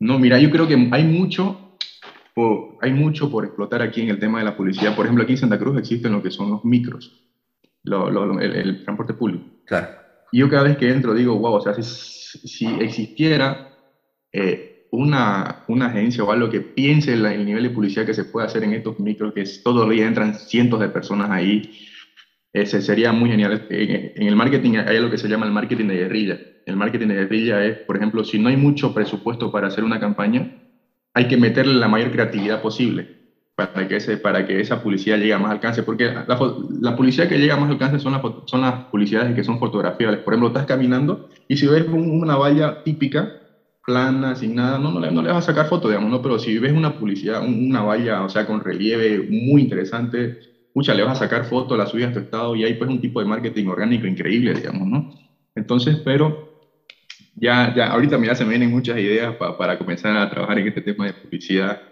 No, 0.00 0.18
mira, 0.18 0.38
yo 0.38 0.50
creo 0.50 0.68
que 0.68 0.88
hay 0.92 1.04
mucho, 1.04 1.63
por, 2.34 2.78
hay 2.82 2.92
mucho 2.92 3.30
por 3.30 3.44
explotar 3.44 3.80
aquí 3.80 4.02
en 4.02 4.08
el 4.08 4.18
tema 4.18 4.40
de 4.40 4.44
la 4.44 4.56
publicidad. 4.56 4.96
Por 4.96 5.06
ejemplo, 5.06 5.22
aquí 5.22 5.34
en 5.34 5.38
Santa 5.38 5.58
Cruz 5.58 5.78
existen 5.78 6.12
lo 6.12 6.22
que 6.22 6.30
son 6.30 6.50
los 6.50 6.64
micros, 6.64 7.30
lo, 7.84 8.10
lo, 8.10 8.40
el, 8.40 8.52
el, 8.52 8.84
transporte 8.84 9.14
público. 9.14 9.44
Claro. 9.64 9.88
Y 10.32 10.40
yo 10.40 10.50
cada 10.50 10.64
vez 10.64 10.76
que 10.76 10.90
entro 10.90 11.14
digo, 11.14 11.38
wow, 11.38 11.54
o 11.54 11.60
sea, 11.60 11.74
si, 11.74 12.48
si 12.48 12.66
existiera 12.80 13.72
eh, 14.32 14.88
una, 14.90 15.64
una 15.68 15.86
agencia 15.86 16.24
o 16.24 16.32
algo 16.32 16.50
que 16.50 16.60
piense 16.60 17.14
en 17.14 17.24
el 17.24 17.46
nivel 17.46 17.62
de 17.62 17.70
publicidad 17.70 18.04
que 18.04 18.14
se 18.14 18.24
puede 18.24 18.48
hacer 18.48 18.64
en 18.64 18.74
estos 18.74 18.98
micros, 18.98 19.32
que 19.32 19.42
es, 19.42 19.62
todos 19.62 19.86
los 19.86 19.94
días 19.94 20.08
entran 20.08 20.34
cientos 20.34 20.80
de 20.80 20.88
personas 20.88 21.30
ahí, 21.30 21.70
ese 22.52 22.82
sería 22.82 23.12
muy 23.12 23.30
genial. 23.30 23.66
En, 23.70 24.12
en, 24.16 24.28
el 24.28 24.36
marketing 24.36 24.78
hay 24.78 24.96
algo 24.96 25.10
que 25.10 25.18
se 25.18 25.28
llama 25.28 25.46
el 25.46 25.52
marketing 25.52 25.86
de 25.86 25.96
guerrilla. 25.96 26.40
El 26.66 26.76
marketing 26.76 27.08
de 27.08 27.14
guerrilla 27.14 27.64
es, 27.64 27.78
por 27.78 27.96
ejemplo, 27.96 28.24
si 28.24 28.40
no 28.40 28.48
hay 28.48 28.56
mucho 28.56 28.92
presupuesto 28.92 29.52
para 29.52 29.68
hacer 29.68 29.84
una 29.84 30.00
campaña, 30.00 30.63
hay 31.14 31.28
que 31.28 31.36
meterle 31.36 31.74
la 31.74 31.88
mayor 31.88 32.10
creatividad 32.10 32.60
posible 32.60 33.24
para 33.54 33.86
que, 33.86 33.96
ese, 33.96 34.16
para 34.16 34.44
que 34.44 34.60
esa 34.60 34.82
publicidad 34.82 35.16
llegue 35.16 35.32
a 35.32 35.38
más 35.38 35.52
alcance, 35.52 35.84
porque 35.84 36.06
la, 36.06 36.26
la, 36.80 36.96
publicidad 36.96 37.28
que 37.28 37.38
llega 37.38 37.54
a 37.54 37.56
más 37.60 37.70
alcance 37.70 38.00
son, 38.00 38.20
son 38.46 38.60
las 38.60 38.86
publicidades 38.86 39.32
que 39.34 39.44
son 39.44 39.60
fotografiables. 39.60 40.20
Por 40.20 40.34
ejemplo, 40.34 40.48
estás 40.48 40.66
caminando 40.66 41.28
y 41.46 41.56
si 41.56 41.68
ves 41.68 41.86
un, 41.86 42.20
una 42.20 42.34
valla 42.34 42.82
típica, 42.82 43.32
plana, 43.86 44.34
sin 44.34 44.56
nada, 44.56 44.78
no, 44.78 44.90
no, 44.90 44.98
le, 44.98 45.12
no 45.12 45.22
le 45.22 45.28
vas 45.28 45.44
a 45.44 45.52
sacar 45.52 45.66
foto, 45.66 45.88
digamos, 45.88 46.10
¿no? 46.10 46.20
Pero 46.20 46.38
si 46.38 46.58
ves 46.58 46.72
una 46.72 46.98
publicidad, 46.98 47.46
una 47.46 47.82
valla, 47.82 48.24
o 48.24 48.28
sea, 48.28 48.44
con 48.46 48.60
relieve 48.60 49.24
muy 49.30 49.62
interesante, 49.62 50.38
pucha, 50.72 50.94
le 50.94 51.04
vas 51.04 51.18
a 51.18 51.24
sacar 51.24 51.44
foto, 51.44 51.76
la 51.76 51.86
subes 51.86 52.08
a 52.08 52.12
tu 52.12 52.18
estado 52.18 52.56
y 52.56 52.64
hay 52.64 52.74
pues 52.74 52.90
un 52.90 53.00
tipo 53.00 53.20
de 53.20 53.26
marketing 53.26 53.66
orgánico 53.66 54.06
increíble, 54.06 54.54
digamos, 54.54 54.88
¿no? 54.88 55.10
Entonces, 55.54 56.00
pero 56.04 56.53
ya, 57.36 57.74
ya 57.74 57.86
ahorita 57.88 58.18
mira, 58.18 58.34
se 58.34 58.44
me 58.44 58.50
vienen 58.50 58.70
muchas 58.70 58.98
ideas 58.98 59.34
pa, 59.36 59.56
para 59.58 59.78
comenzar 59.78 60.16
a 60.16 60.30
trabajar 60.30 60.58
en 60.58 60.68
este 60.68 60.80
tema 60.80 61.06
de 61.06 61.14
publicidad 61.14 61.82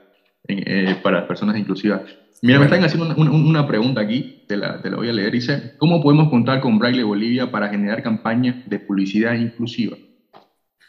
eh, 0.49 0.97
para 1.03 1.27
personas 1.27 1.57
inclusivas. 1.57 2.03
Mira, 2.45 2.59
me 2.59 2.65
están 2.65 2.83
haciendo 2.83 3.15
una, 3.15 3.31
una, 3.31 3.67
pregunta 3.69 4.01
aquí, 4.01 4.45
te 4.49 4.57
la, 4.57 4.83
te 4.83 4.91
la, 4.91 4.97
voy 4.97 5.09
a 5.09 5.13
leer. 5.13 5.31
Dice, 5.31 5.75
¿cómo 5.79 6.03
podemos 6.03 6.29
contar 6.29 6.61
con 6.61 6.77
Braille 6.77 7.05
Bolivia 7.05 7.49
para 7.49 7.69
generar 7.69 8.03
campañas 8.03 8.69
de 8.69 8.81
publicidad 8.81 9.35
inclusiva? 9.35 9.97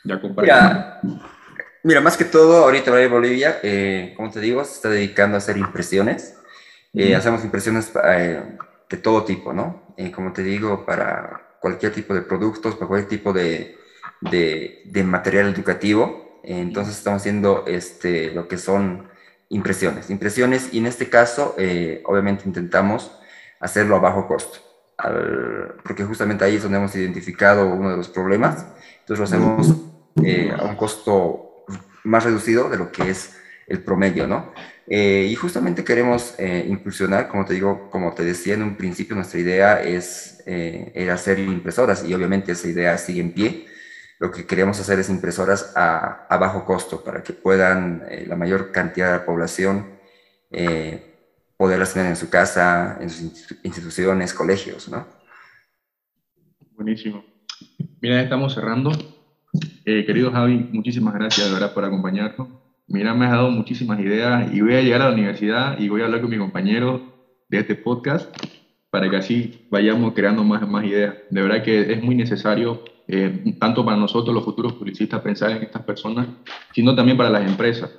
Ya 0.03 0.19
mira, 0.41 0.99
mira, 1.83 2.01
más 2.01 2.17
que 2.17 2.25
todo, 2.25 2.63
ahorita 2.63 2.89
Braille 2.89 3.09
Bolivia, 3.09 3.59
eh, 3.61 4.13
como 4.17 4.31
te 4.31 4.39
digo, 4.39 4.65
se 4.65 4.73
está 4.73 4.89
dedicando 4.89 5.35
a 5.35 5.37
hacer 5.37 5.57
impresiones. 5.57 6.39
Eh, 6.91 7.15
hacemos 7.15 7.43
impresiones 7.43 7.91
eh, 8.03 8.41
de 8.89 8.97
todo 8.97 9.23
tipo, 9.23 9.53
¿no? 9.53 9.93
como 10.13 10.33
te 10.33 10.41
digo, 10.41 10.85
para 10.85 11.57
cualquier 11.61 11.93
tipo 11.93 12.15
de 12.15 12.21
productos, 12.21 12.75
para 12.75 12.87
cualquier 12.87 13.09
tipo 13.09 13.31
de, 13.31 13.77
de, 14.29 14.81
de 14.85 15.03
material 15.03 15.47
educativo. 15.53 16.39
entonces 16.43 16.97
estamos 16.97 17.21
haciendo 17.21 17.65
este, 17.67 18.31
lo 18.31 18.47
que 18.47 18.57
son 18.57 19.07
impresiones. 19.49 20.09
Impresiones 20.09 20.69
y 20.73 20.79
en 20.79 20.87
este 20.87 21.09
caso, 21.09 21.55
eh, 21.57 22.01
obviamente 22.05 22.43
intentamos 22.45 23.11
hacerlo 23.59 23.95
a 23.95 23.99
bajo 23.99 24.27
costo, 24.27 24.59
al, 24.97 25.75
porque 25.83 26.03
justamente 26.03 26.43
ahí 26.43 26.55
es 26.55 26.63
donde 26.63 26.77
hemos 26.77 26.95
identificado 26.95 27.67
uno 27.67 27.91
de 27.91 27.97
los 27.97 28.09
problemas. 28.09 28.65
Entonces 28.99 29.19
lo 29.19 29.25
hacemos 29.25 29.73
eh, 30.23 30.51
a 30.55 30.63
un 30.65 30.75
costo 30.75 31.65
más 32.03 32.23
reducido 32.23 32.69
de 32.69 32.77
lo 32.77 32.91
que 32.91 33.09
es 33.09 33.37
el 33.67 33.81
promedio, 33.81 34.27
¿no? 34.27 34.51
Eh, 34.87 35.27
y 35.29 35.35
justamente 35.35 35.85
queremos 35.85 36.35
eh, 36.37 36.65
impulsionar, 36.67 37.29
como 37.29 37.45
te 37.45 37.53
digo, 37.53 37.89
como 37.89 38.13
te 38.13 38.25
decía 38.25 38.55
en 38.55 38.63
un 38.63 38.75
principio, 38.75 39.15
nuestra 39.15 39.39
idea 39.39 39.81
es 39.81 40.31
era 40.45 41.13
hacer 41.13 41.39
impresoras 41.39 42.03
y 42.03 42.13
obviamente 42.13 42.51
esa 42.51 42.67
idea 42.67 42.97
sigue 42.97 43.21
en 43.21 43.31
pie 43.31 43.65
lo 44.23 44.31
que 44.31 44.45
queremos 44.45 44.79
hacer 44.79 44.99
es 44.99 45.09
impresoras 45.09 45.73
a, 45.75 46.25
a 46.29 46.37
bajo 46.37 46.63
costo 46.63 47.03
para 47.03 47.21
que 47.21 47.33
puedan 47.33 48.03
eh, 48.09 48.23
la 48.25 48.37
mayor 48.37 48.71
cantidad 48.71 49.07
de 49.11 49.17
la 49.17 49.25
población 49.25 49.99
eh, 50.49 51.15
poderlas 51.57 51.93
tener 51.93 52.07
en 52.07 52.15
su 52.15 52.29
casa, 52.29 52.99
en 53.01 53.09
sus 53.09 53.53
instituciones, 53.63 54.33
colegios, 54.33 54.87
¿no? 54.87 55.05
Buenísimo. 56.71 57.25
Mira, 57.99 58.21
estamos 58.21 58.53
cerrando. 58.53 58.93
Eh, 59.83 60.05
querido 60.05 60.31
Javi, 60.31 60.69
muchísimas 60.71 61.15
gracias 61.15 61.45
de 61.47 61.53
verdad 61.53 61.73
por 61.73 61.83
acompañarnos. 61.83 62.47
Mira, 62.87 63.13
me 63.13 63.25
has 63.25 63.31
dado 63.31 63.51
muchísimas 63.51 63.99
ideas 63.99 64.53
y 64.53 64.61
voy 64.61 64.75
a 64.75 64.81
llegar 64.81 65.01
a 65.01 65.09
la 65.09 65.13
universidad 65.13 65.77
y 65.77 65.89
voy 65.89 65.99
a 65.99 66.05
hablar 66.05 66.21
con 66.21 66.29
mi 66.29 66.37
compañero 66.37 67.13
de 67.49 67.59
este 67.59 67.75
podcast 67.75 68.33
para 68.89 69.09
que 69.09 69.17
así 69.17 69.67
vayamos 69.69 70.13
creando 70.13 70.45
más, 70.45 70.65
más 70.65 70.85
ideas. 70.85 71.13
De 71.29 71.41
verdad 71.41 71.61
que 71.61 71.91
es 71.91 72.01
muy 72.01 72.15
necesario 72.15 72.85
eh, 73.07 73.55
tanto 73.59 73.83
para 73.83 73.97
nosotros 73.97 74.33
los 74.33 74.43
futuros 74.43 74.73
publicistas 74.73 75.21
pensar 75.21 75.51
en 75.51 75.63
estas 75.63 75.83
personas, 75.83 76.27
sino 76.73 76.95
también 76.95 77.17
para 77.17 77.29
las 77.29 77.49
empresas, 77.49 77.91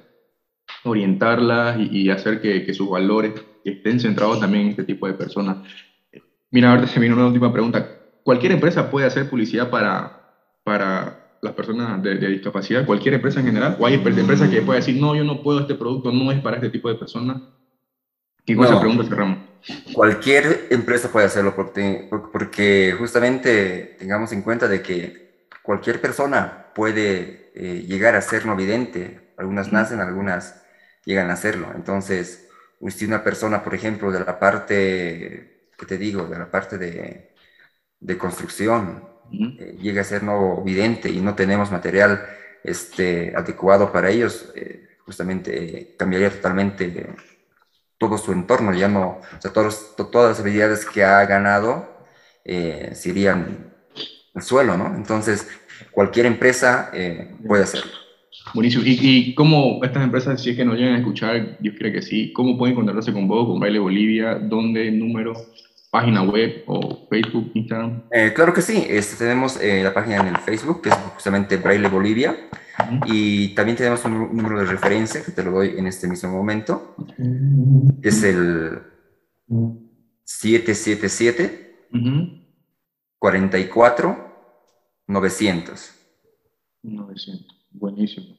orientarlas 0.85 1.79
y, 1.79 2.03
y 2.03 2.11
hacer 2.11 2.41
que, 2.41 2.65
que, 2.65 2.75
sus 2.75 2.89
valores 2.89 3.35
estén 3.65 4.01
centrados 4.01 4.41
también 4.41 4.65
en 4.65 4.71
este 4.71 4.85
tipo 4.85 5.07
de 5.07 5.15
personas. 5.15 5.59
Mira, 6.51 6.71
ahorita 6.71 6.89
se 6.89 7.01
viene 7.01 7.15
una 7.15 7.27
última 7.27 7.53
pregunta. 7.53 7.87
¿Cualquier 8.23 8.53
empresa 8.53 8.91
puede 8.91 9.07
hacer 9.07 9.29
publicidad 9.29 9.71
para, 9.71 10.33
para 10.63 11.39
las 11.43 11.53
personas 11.53 12.03
de, 12.03 12.17
de 12.17 12.29
discapacidad? 12.29 12.87
¿Cualquier 12.87 13.15
empresa 13.15 13.41
en 13.41 13.47
general? 13.47 13.77
¿O 13.79 13.87
hay 13.87 13.95
empresas 13.95 14.49
que 14.49 14.63
pueden 14.63 14.81
decir, 14.81 15.01
no, 15.01 15.15
yo 15.15 15.25
no 15.25 15.43
puedo, 15.43 15.61
este 15.61 15.75
producto 15.75 16.13
no 16.13 16.33
es 16.33 16.41
para 16.41 16.57
este 16.57 16.71
tipo 16.71 16.89
de 16.89 16.95
personas? 16.95 17.43
Y 18.47 18.55
con 18.55 18.65
no. 18.65 18.71
esa 18.71 18.81
pregunta 18.81 19.05
cerramos. 19.05 19.39
Cualquier 19.95 20.67
empresa 20.71 21.09
puede 21.11 21.27
hacerlo 21.27 21.55
porque, 21.55 22.09
porque 22.33 22.95
justamente 22.99 23.97
tengamos 23.99 24.33
en 24.33 24.43
cuenta 24.43 24.69
de 24.69 24.83
que 24.83 25.47
cualquier 25.63 26.01
persona 26.01 26.67
puede 26.75 27.51
eh, 27.55 27.85
llegar 27.87 28.15
a 28.15 28.21
ser 28.21 28.47
no 28.47 28.57
vidente. 28.57 29.33
Algunas 29.37 29.73
nacen, 29.73 30.01
algunas 30.01 30.63
llegan 31.05 31.31
a 31.31 31.37
serlo. 31.37 31.73
Entonces, 31.75 32.49
si 32.89 33.05
una 33.07 33.25
persona, 33.25 33.63
por 33.63 33.75
ejemplo, 33.75 34.11
de 34.13 34.21
la 34.21 34.39
parte, 34.39 35.69
¿qué 35.79 35.87
te 35.87 35.99
digo? 35.99 36.27
De 36.27 36.39
la 36.39 36.51
parte 36.51 36.79
de, 36.79 37.33
de 38.01 38.19
construcción, 38.19 39.03
uh 39.25 39.31
-huh. 39.31 39.61
eh, 39.61 39.79
llega 39.81 40.03
a 40.03 40.05
ser 40.05 40.23
no 40.23 40.63
vidente 40.63 41.09
y 41.09 41.21
no 41.21 41.35
tenemos 41.35 41.71
material 41.71 42.27
este, 42.63 43.35
adecuado 43.37 43.93
para 43.93 44.11
ellos, 44.11 44.53
eh, 44.55 44.89
justamente 45.07 45.95
cambiaría 45.99 46.31
totalmente 46.31 47.15
todo 48.09 48.19
su 48.19 48.33
entorno, 48.33 48.75
ya 48.75 48.89
no, 48.89 49.21
o 49.37 49.41
sea, 49.41 49.53
todos, 49.53 49.95
todas 49.97 50.31
las 50.31 50.41
habilidades 50.41 50.85
que 50.85 51.03
ha 51.05 51.25
ganado 51.25 51.89
eh, 52.45 52.91
se 52.95 53.11
irían 53.11 53.73
al 54.35 54.43
suelo, 54.43 54.77
¿no? 54.77 54.95
Entonces, 54.95 55.49
cualquier 55.91 56.27
empresa 56.27 56.91
eh, 56.93 57.35
puede 57.47 57.65
hacerlo. 57.65 57.93
Buenísimo. 58.53 58.85
¿Y, 58.85 58.99
¿Y, 59.01 59.35
cómo 59.35 59.81
estas 59.83 60.05
empresas, 60.05 60.43
si 60.43 60.51
es 60.51 60.57
que 60.57 60.65
nos 60.65 60.77
llegan 60.77 60.95
a 60.95 60.99
escuchar, 60.99 61.57
Dios 61.61 61.75
quiere 61.77 61.93
que 61.93 62.03
sí, 62.03 62.33
cómo 62.33 62.59
pueden 62.59 62.75
contactarse 62.75 63.13
con 63.13 63.27
vos, 63.27 63.47
con 63.47 63.59
Baile 63.59 63.79
Bolivia? 63.79 64.35
¿Dónde, 64.35 64.91
número, 64.91 65.35
página 65.95 66.23
web 66.25 66.65
o 66.67 67.07
Facebook, 67.09 67.53
Instagram? 67.55 68.03
Eh, 68.11 68.33
claro 68.35 68.53
que 68.53 68.63
sí. 68.63 68.85
Este, 68.89 69.15
tenemos 69.17 69.63
eh, 69.63 69.81
la 69.81 69.95
página 69.95 70.17
en 70.17 70.27
el 70.27 70.39
Facebook, 70.39 70.83
que 70.83 70.89
es 70.89 70.95
justamente 70.97 71.57
Braille 71.57 71.87
Bolivia. 71.89 72.33
Uh 72.33 72.83
-huh. 72.83 73.01
Y 73.07 73.55
también 73.55 73.77
tenemos 73.77 74.05
un 74.05 74.37
número 74.37 74.59
de 74.59 74.67
referencia, 74.67 75.23
que 75.25 75.31
te 75.31 75.45
lo 75.45 75.53
doy 75.53 75.79
en 75.79 75.87
este 75.87 76.09
mismo 76.09 76.33
momento. 76.33 76.97
Es 78.03 78.25
el 78.25 78.81
777 80.25 81.87
uh 81.93 81.97
-huh. 81.97 82.45
44 83.21 84.17
900. 85.07 85.95
900. 86.83 87.47
Buenísimo. 87.71 88.37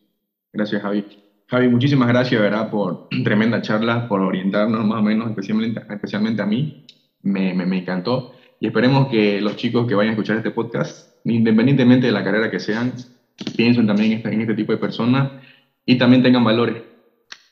Gracias, 0.52 0.82
Javi. 0.82 1.06
Javi, 1.48 1.70
muchísimas 1.70 2.10
gracias, 2.10 2.42
¿verdad? 2.42 2.70
Por 2.70 3.08
tremenda 3.24 3.62
charla, 3.62 4.10
por 4.10 4.20
orientarnos 4.20 4.86
más 4.86 5.00
o 5.00 5.04
menos, 5.04 5.30
especialmente, 5.30 5.82
especialmente 5.90 6.42
a 6.42 6.46
mí. 6.46 6.86
Me, 7.26 7.54
me, 7.54 7.66
me 7.66 7.80
encantó. 7.80 8.34
Y 8.60 8.68
esperemos 8.68 9.10
que 9.10 9.42
los 9.42 9.58
chicos 9.58 9.86
que 9.88 9.96
vayan 9.96 10.12
a 10.12 10.14
escuchar 10.14 10.38
este 10.38 10.52
podcast, 10.52 11.14
independientemente 11.26 12.08
de 12.08 12.14
la 12.14 12.24
carrera 12.24 12.50
que 12.50 12.60
sean, 12.60 12.94
piensen 13.56 13.86
también 13.88 14.12
en 14.12 14.18
este, 14.20 14.34
en 14.34 14.42
este 14.42 14.54
tipo 14.54 14.72
de 14.72 14.78
personas 14.78 15.32
y 15.86 15.98
también 15.98 16.24
tengan 16.24 16.44
valores. 16.44 16.82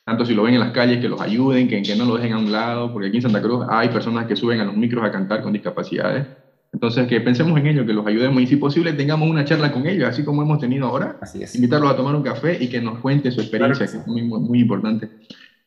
Tanto 0.05 0.25
si 0.25 0.33
lo 0.33 0.43
ven 0.43 0.55
en 0.55 0.59
las 0.59 0.71
calles, 0.71 0.99
que 0.99 1.07
los 1.07 1.21
ayuden, 1.21 1.67
que, 1.67 1.81
que 1.81 1.95
no 1.95 2.05
lo 2.05 2.15
dejen 2.15 2.33
a 2.33 2.37
un 2.37 2.51
lado, 2.51 2.91
porque 2.91 3.07
aquí 3.07 3.17
en 3.17 3.23
Santa 3.23 3.41
Cruz 3.41 3.65
hay 3.69 3.89
personas 3.89 4.27
que 4.27 4.35
suben 4.35 4.59
a 4.59 4.65
los 4.65 4.75
micros 4.75 5.03
a 5.03 5.11
cantar 5.11 5.41
con 5.41 5.53
discapacidades. 5.53 6.27
Entonces, 6.73 7.07
que 7.07 7.21
pensemos 7.21 7.57
en 7.59 7.67
ellos, 7.67 7.85
que 7.85 7.93
los 7.93 8.05
ayudemos 8.05 8.41
y 8.41 8.47
si 8.47 8.55
posible 8.55 8.93
tengamos 8.93 9.29
una 9.29 9.45
charla 9.45 9.71
con 9.71 9.85
ellos, 9.85 10.09
así 10.09 10.23
como 10.23 10.41
hemos 10.41 10.59
tenido 10.59 10.87
ahora. 10.87 11.17
Así 11.21 11.43
es. 11.43 11.55
Invitarlos 11.55 11.91
a 11.91 11.95
tomar 11.95 12.15
un 12.15 12.23
café 12.23 12.57
y 12.59 12.67
que 12.67 12.81
nos 12.81 12.99
cuente 12.99 13.31
su 13.31 13.41
experiencia, 13.41 13.85
claro 13.85 13.91
que, 13.91 13.99
sí. 13.99 14.03
que 14.03 14.21
es 14.21 14.27
muy, 14.27 14.41
muy 14.41 14.59
importante. 14.59 15.09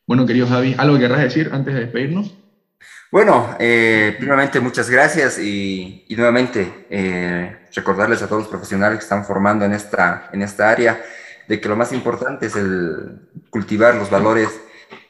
Bueno, 0.05 0.25
querido 0.25 0.47
Javi, 0.47 0.75
¿algo 0.77 0.95
que 0.95 1.01
querrás 1.01 1.21
decir 1.21 1.49
antes 1.53 1.73
de 1.73 1.79
despedirnos? 1.79 2.33
Bueno, 3.09 3.55
eh, 3.57 4.15
primeramente 4.17 4.59
muchas 4.59 4.89
gracias 4.89 5.39
y, 5.39 6.05
nuevamente 6.09 6.87
eh, 6.89 7.67
recordarles 7.73 8.21
a 8.21 8.27
todos 8.27 8.43
los 8.43 8.49
profesionales 8.49 8.99
que 8.99 9.03
están 9.03 9.23
formando 9.23 9.63
en 9.63 9.73
esta, 9.73 10.29
en 10.33 10.41
esta 10.41 10.69
área 10.69 11.01
de 11.47 11.61
que 11.61 11.69
lo 11.69 11.77
más 11.77 11.93
importante 11.93 12.47
es 12.47 12.55
el 12.57 13.29
cultivar 13.49 13.95
los 13.95 14.09
valores 14.09 14.49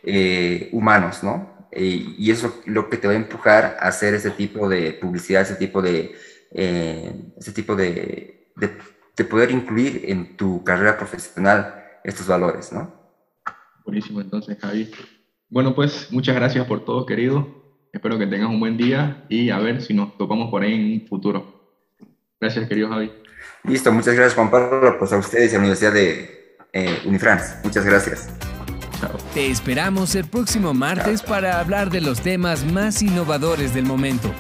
eh, 0.03 0.69
humanos, 0.71 1.23
¿no? 1.23 1.57
y 1.79 2.31
eso 2.31 2.47
es 2.47 2.67
lo 2.67 2.89
que 2.89 2.97
te 2.97 3.07
va 3.07 3.13
a 3.13 3.17
empujar 3.17 3.77
a 3.79 3.89
hacer 3.89 4.15
ese 4.15 4.31
tipo 4.31 4.67
de 4.67 4.93
publicidad, 4.93 5.43
ese 5.43 5.55
tipo 5.55 5.79
de, 5.79 6.15
ese 6.49 7.51
tipo 7.51 7.75
de, 7.75 8.51
de, 8.55 8.77
de 9.15 9.23
poder 9.25 9.51
incluir 9.51 10.05
en 10.07 10.35
tu 10.37 10.63
carrera 10.63 10.97
profesional 10.97 11.83
estos 12.03 12.25
valores, 12.25 12.71
¿no? 12.71 12.91
Buenísimo, 13.85 14.21
entonces, 14.21 14.57
Javi. 14.59 14.89
Bueno, 15.49 15.75
pues 15.75 16.11
muchas 16.11 16.35
gracias 16.35 16.65
por 16.65 16.83
todo, 16.83 17.05
querido. 17.05 17.56
Espero 17.97 18.19
que 18.19 18.27
tengas 18.27 18.47
un 18.47 18.59
buen 18.59 18.77
día 18.77 19.25
y 19.27 19.49
a 19.49 19.57
ver 19.57 19.81
si 19.81 19.91
nos 19.91 20.15
topamos 20.19 20.51
por 20.51 20.61
ahí 20.61 20.75
en 20.75 21.01
un 21.01 21.07
futuro. 21.07 21.73
Gracias, 22.39 22.69
querido 22.69 22.89
Javi. 22.89 23.11
Listo, 23.63 23.91
muchas 23.91 24.13
gracias, 24.13 24.35
Juan 24.35 24.51
Pablo. 24.51 24.99
Pues 24.99 25.11
a 25.13 25.17
ustedes 25.17 25.51
y 25.51 25.55
a 25.55 25.57
la 25.57 25.59
Universidad 25.61 25.93
de 25.93 26.57
eh, 26.73 26.99
Unifrance. 27.05 27.55
Muchas 27.63 27.83
gracias. 27.83 28.29
Chao. 29.01 29.17
Te 29.33 29.49
esperamos 29.49 30.13
el 30.13 30.25
próximo 30.25 30.75
martes 30.75 31.23
para 31.23 31.59
hablar 31.59 31.89
de 31.89 32.01
los 32.01 32.21
temas 32.21 32.71
más 32.71 33.01
innovadores 33.01 33.73
del 33.73 33.85
momento. 33.85 34.31